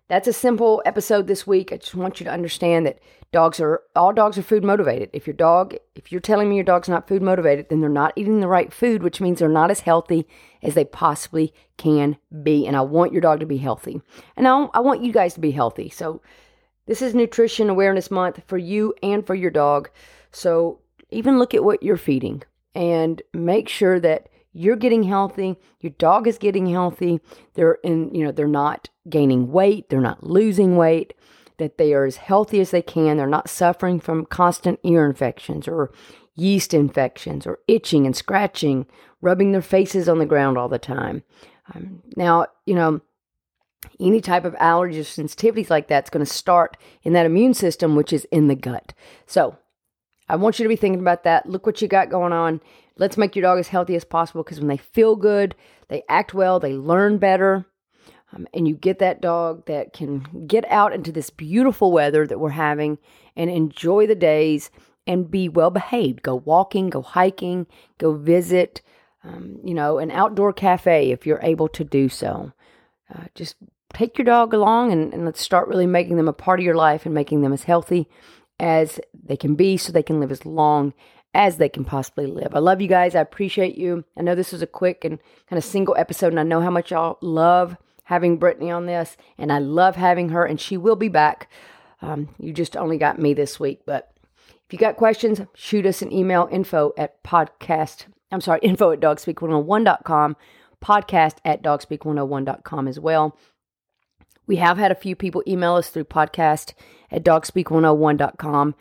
that's 0.08 0.26
a 0.26 0.32
simple 0.32 0.82
episode 0.84 1.28
this 1.28 1.46
week. 1.46 1.72
I 1.72 1.76
just 1.76 1.94
want 1.94 2.18
you 2.18 2.24
to 2.24 2.32
understand 2.32 2.86
that 2.86 2.98
dogs 3.32 3.60
are 3.60 3.82
all 3.94 4.12
dogs 4.12 4.36
are 4.38 4.42
food 4.42 4.64
motivated. 4.64 5.10
If 5.12 5.26
your 5.26 5.34
dog, 5.34 5.74
if 5.94 6.10
you're 6.10 6.20
telling 6.20 6.48
me 6.48 6.56
your 6.56 6.64
dog's 6.64 6.88
not 6.88 7.06
food 7.06 7.22
motivated, 7.22 7.68
then 7.68 7.80
they're 7.80 7.88
not 7.88 8.12
eating 8.16 8.40
the 8.40 8.48
right 8.48 8.72
food, 8.72 9.02
which 9.02 9.20
means 9.20 9.38
they're 9.38 9.48
not 9.48 9.70
as 9.70 9.80
healthy 9.80 10.26
as 10.62 10.74
they 10.74 10.84
possibly 10.84 11.54
can 11.76 12.16
be. 12.42 12.66
And 12.66 12.76
I 12.76 12.80
want 12.80 13.12
your 13.12 13.20
dog 13.20 13.40
to 13.40 13.46
be 13.46 13.58
healthy. 13.58 14.00
And 14.36 14.48
I, 14.48 14.64
I 14.74 14.80
want 14.80 15.02
you 15.02 15.12
guys 15.12 15.34
to 15.34 15.40
be 15.40 15.52
healthy. 15.52 15.88
So 15.88 16.20
this 16.86 17.02
is 17.02 17.14
Nutrition 17.14 17.70
Awareness 17.70 18.10
Month 18.10 18.42
for 18.46 18.58
you 18.58 18.94
and 19.02 19.24
for 19.24 19.34
your 19.34 19.50
dog. 19.50 19.90
So 20.32 20.80
even 21.10 21.38
look 21.38 21.54
at 21.54 21.64
what 21.64 21.82
you're 21.82 21.96
feeding 21.96 22.42
and 22.74 23.22
make 23.32 23.68
sure 23.68 24.00
that 24.00 24.28
you're 24.52 24.76
getting 24.76 25.04
healthy, 25.04 25.56
your 25.80 25.92
dog 25.98 26.26
is 26.26 26.36
getting 26.36 26.66
healthy, 26.66 27.20
they're 27.54 27.78
in, 27.84 28.12
you 28.12 28.24
know, 28.24 28.32
they're 28.32 28.48
not 28.48 28.88
gaining 29.08 29.52
weight, 29.52 29.88
they're 29.88 30.00
not 30.00 30.24
losing 30.24 30.76
weight, 30.76 31.14
that 31.60 31.78
they 31.78 31.94
are 31.94 32.04
as 32.04 32.16
healthy 32.16 32.60
as 32.60 32.70
they 32.70 32.82
can, 32.82 33.16
they're 33.16 33.26
not 33.26 33.48
suffering 33.48 34.00
from 34.00 34.26
constant 34.26 34.80
ear 34.82 35.06
infections 35.06 35.68
or 35.68 35.92
yeast 36.34 36.74
infections 36.74 37.46
or 37.46 37.60
itching 37.68 38.06
and 38.06 38.16
scratching, 38.16 38.86
rubbing 39.20 39.52
their 39.52 39.62
faces 39.62 40.08
on 40.08 40.18
the 40.18 40.26
ground 40.26 40.58
all 40.58 40.68
the 40.68 40.78
time. 40.78 41.22
Um, 41.74 42.02
now, 42.16 42.46
you 42.66 42.74
know, 42.74 43.00
any 43.98 44.20
type 44.20 44.44
of 44.44 44.54
allergies 44.54 45.18
or 45.18 45.22
sensitivities 45.22 45.70
like 45.70 45.88
that's 45.88 46.10
going 46.10 46.24
to 46.24 46.30
start 46.30 46.76
in 47.02 47.12
that 47.12 47.26
immune 47.26 47.54
system, 47.54 47.96
which 47.96 48.12
is 48.12 48.26
in 48.32 48.48
the 48.48 48.54
gut. 48.54 48.92
So, 49.26 49.56
I 50.28 50.36
want 50.36 50.58
you 50.58 50.62
to 50.62 50.68
be 50.68 50.76
thinking 50.76 51.00
about 51.00 51.24
that. 51.24 51.48
Look 51.48 51.66
what 51.66 51.82
you 51.82 51.88
got 51.88 52.08
going 52.08 52.32
on. 52.32 52.60
Let's 52.96 53.16
make 53.16 53.34
your 53.34 53.42
dog 53.42 53.58
as 53.58 53.68
healthy 53.68 53.96
as 53.96 54.04
possible 54.04 54.44
because 54.44 54.60
when 54.60 54.68
they 54.68 54.76
feel 54.76 55.16
good, 55.16 55.56
they 55.88 56.04
act 56.08 56.34
well, 56.34 56.60
they 56.60 56.74
learn 56.74 57.18
better. 57.18 57.66
Um, 58.32 58.46
and 58.54 58.68
you 58.68 58.74
get 58.74 58.98
that 59.00 59.20
dog 59.20 59.66
that 59.66 59.92
can 59.92 60.46
get 60.46 60.64
out 60.70 60.92
into 60.92 61.10
this 61.12 61.30
beautiful 61.30 61.92
weather 61.92 62.26
that 62.26 62.38
we're 62.38 62.50
having 62.50 62.98
and 63.36 63.50
enjoy 63.50 64.06
the 64.06 64.14
days 64.14 64.70
and 65.06 65.30
be 65.30 65.48
well 65.48 65.70
behaved. 65.70 66.22
Go 66.22 66.36
walking, 66.36 66.90
go 66.90 67.02
hiking, 67.02 67.66
go 67.98 68.12
visit, 68.12 68.82
um, 69.24 69.58
you 69.64 69.74
know, 69.74 69.98
an 69.98 70.10
outdoor 70.10 70.52
cafe 70.52 71.10
if 71.10 71.26
you're 71.26 71.40
able 71.42 71.68
to 71.68 71.84
do 71.84 72.08
so. 72.08 72.52
Uh, 73.12 73.24
just 73.34 73.56
take 73.92 74.16
your 74.16 74.24
dog 74.24 74.54
along 74.54 74.92
and, 74.92 75.12
and 75.12 75.24
let's 75.24 75.40
start 75.40 75.68
really 75.68 75.86
making 75.86 76.16
them 76.16 76.28
a 76.28 76.32
part 76.32 76.60
of 76.60 76.64
your 76.64 76.76
life 76.76 77.04
and 77.04 77.14
making 77.14 77.42
them 77.42 77.52
as 77.52 77.64
healthy 77.64 78.08
as 78.60 79.00
they 79.24 79.36
can 79.36 79.54
be 79.56 79.76
so 79.76 79.90
they 79.90 80.02
can 80.02 80.20
live 80.20 80.30
as 80.30 80.46
long 80.46 80.94
as 81.34 81.56
they 81.56 81.68
can 81.68 81.84
possibly 81.84 82.26
live. 82.26 82.54
I 82.54 82.58
love 82.58 82.80
you 82.80 82.88
guys. 82.88 83.14
I 83.14 83.20
appreciate 83.20 83.76
you. 83.76 84.04
I 84.16 84.22
know 84.22 84.34
this 84.34 84.52
was 84.52 84.62
a 84.62 84.66
quick 84.66 85.04
and 85.04 85.18
kind 85.48 85.58
of 85.58 85.64
single 85.64 85.96
episode, 85.96 86.28
and 86.28 86.40
I 86.40 86.44
know 86.44 86.60
how 86.60 86.70
much 86.70 86.90
y'all 86.90 87.18
love 87.20 87.76
having 88.10 88.36
Brittany 88.36 88.70
on 88.70 88.86
this, 88.86 89.16
and 89.38 89.52
I 89.52 89.58
love 89.58 89.96
having 89.96 90.28
her, 90.30 90.44
and 90.44 90.60
she 90.60 90.76
will 90.76 90.96
be 90.96 91.08
back. 91.08 91.50
Um, 92.02 92.28
you 92.38 92.52
just 92.52 92.76
only 92.76 92.98
got 92.98 93.18
me 93.18 93.34
this 93.34 93.58
week, 93.58 93.80
but 93.86 94.12
if 94.66 94.72
you 94.72 94.78
got 94.78 94.96
questions, 94.96 95.40
shoot 95.54 95.86
us 95.86 96.02
an 96.02 96.12
email 96.12 96.48
info 96.50 96.92
at 96.98 97.22
podcast. 97.22 98.06
I'm 98.30 98.40
sorry, 98.40 98.60
info 98.62 98.92
at 98.92 99.00
dogspeak101.com, 99.00 100.36
podcast 100.84 101.36
at 101.44 101.62
dogspeak101.com 101.62 102.88
as 102.88 103.00
well. 103.00 103.36
We 104.46 104.56
have 104.56 104.78
had 104.78 104.90
a 104.90 104.96
few 104.96 105.16
people 105.16 105.42
email 105.46 105.76
us 105.76 105.88
through 105.88 106.04
podcast 106.04 106.74
at 107.10 107.24
dogspeak101.com 107.24 108.74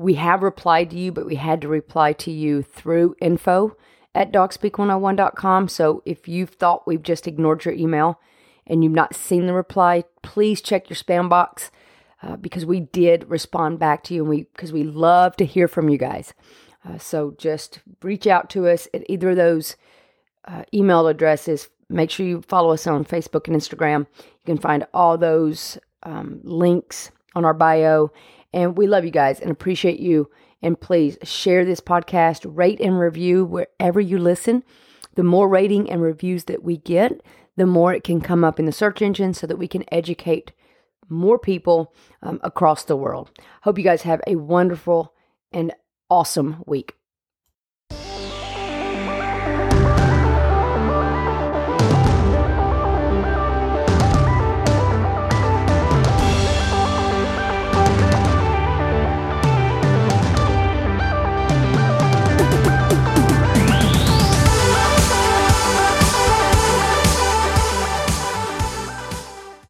we 0.00 0.14
have 0.14 0.42
replied 0.42 0.90
to 0.90 0.98
you, 0.98 1.12
but 1.12 1.26
we 1.26 1.34
had 1.34 1.60
to 1.60 1.68
reply 1.68 2.14
to 2.14 2.30
you 2.30 2.62
through 2.62 3.16
info 3.20 3.76
at 4.14 4.32
dogspeak101.com. 4.32 5.68
So 5.68 6.02
if 6.06 6.26
you've 6.26 6.50
thought 6.50 6.86
we've 6.86 7.02
just 7.02 7.26
ignored 7.26 7.66
your 7.66 7.74
email 7.74 8.18
and 8.70 8.84
you've 8.84 8.92
not 8.92 9.14
seen 9.14 9.46
the 9.46 9.52
reply, 9.52 10.04
please 10.22 10.62
check 10.62 10.88
your 10.88 10.96
spam 10.96 11.28
box 11.28 11.72
uh, 12.22 12.36
because 12.36 12.64
we 12.64 12.80
did 12.80 13.28
respond 13.28 13.80
back 13.80 14.04
to 14.04 14.14
you 14.14 14.22
and 14.22 14.30
we 14.30 14.44
because 14.54 14.72
we 14.72 14.84
love 14.84 15.36
to 15.36 15.44
hear 15.44 15.66
from 15.66 15.88
you 15.90 15.98
guys. 15.98 16.32
Uh, 16.88 16.96
so 16.96 17.34
just 17.36 17.80
reach 18.02 18.26
out 18.26 18.48
to 18.48 18.68
us 18.68 18.88
at 18.94 19.02
either 19.10 19.30
of 19.30 19.36
those 19.36 19.76
uh, 20.46 20.62
email 20.72 21.08
addresses. 21.08 21.68
Make 21.90 22.10
sure 22.10 22.24
you 22.24 22.42
follow 22.42 22.72
us 22.72 22.86
on 22.86 23.04
Facebook 23.04 23.48
and 23.48 23.56
Instagram. 23.56 24.06
You 24.16 24.46
can 24.46 24.58
find 24.58 24.86
all 24.94 25.18
those 25.18 25.76
um, 26.04 26.40
links 26.44 27.10
on 27.34 27.44
our 27.44 27.52
bio 27.52 28.12
and 28.52 28.78
we 28.78 28.86
love 28.86 29.04
you 29.04 29.10
guys 29.10 29.40
and 29.40 29.50
appreciate 29.50 29.98
you. 29.98 30.30
And 30.62 30.80
please 30.80 31.16
share 31.22 31.64
this 31.64 31.80
podcast, 31.80 32.44
rate 32.46 32.80
and 32.80 32.98
review 32.98 33.44
wherever 33.44 34.00
you 34.00 34.18
listen. 34.18 34.62
The 35.14 35.22
more 35.22 35.48
rating 35.48 35.90
and 35.90 36.02
reviews 36.02 36.44
that 36.44 36.62
we 36.62 36.76
get, 36.76 37.22
the 37.60 37.66
more 37.66 37.92
it 37.92 38.02
can 38.02 38.22
come 38.22 38.42
up 38.42 38.58
in 38.58 38.64
the 38.64 38.72
search 38.72 39.02
engine 39.02 39.34
so 39.34 39.46
that 39.46 39.58
we 39.58 39.68
can 39.68 39.84
educate 39.92 40.52
more 41.10 41.38
people 41.38 41.92
um, 42.22 42.40
across 42.42 42.84
the 42.84 42.96
world. 42.96 43.30
Hope 43.64 43.76
you 43.76 43.84
guys 43.84 44.00
have 44.00 44.22
a 44.26 44.36
wonderful 44.36 45.12
and 45.52 45.70
awesome 46.08 46.64
week. 46.66 46.94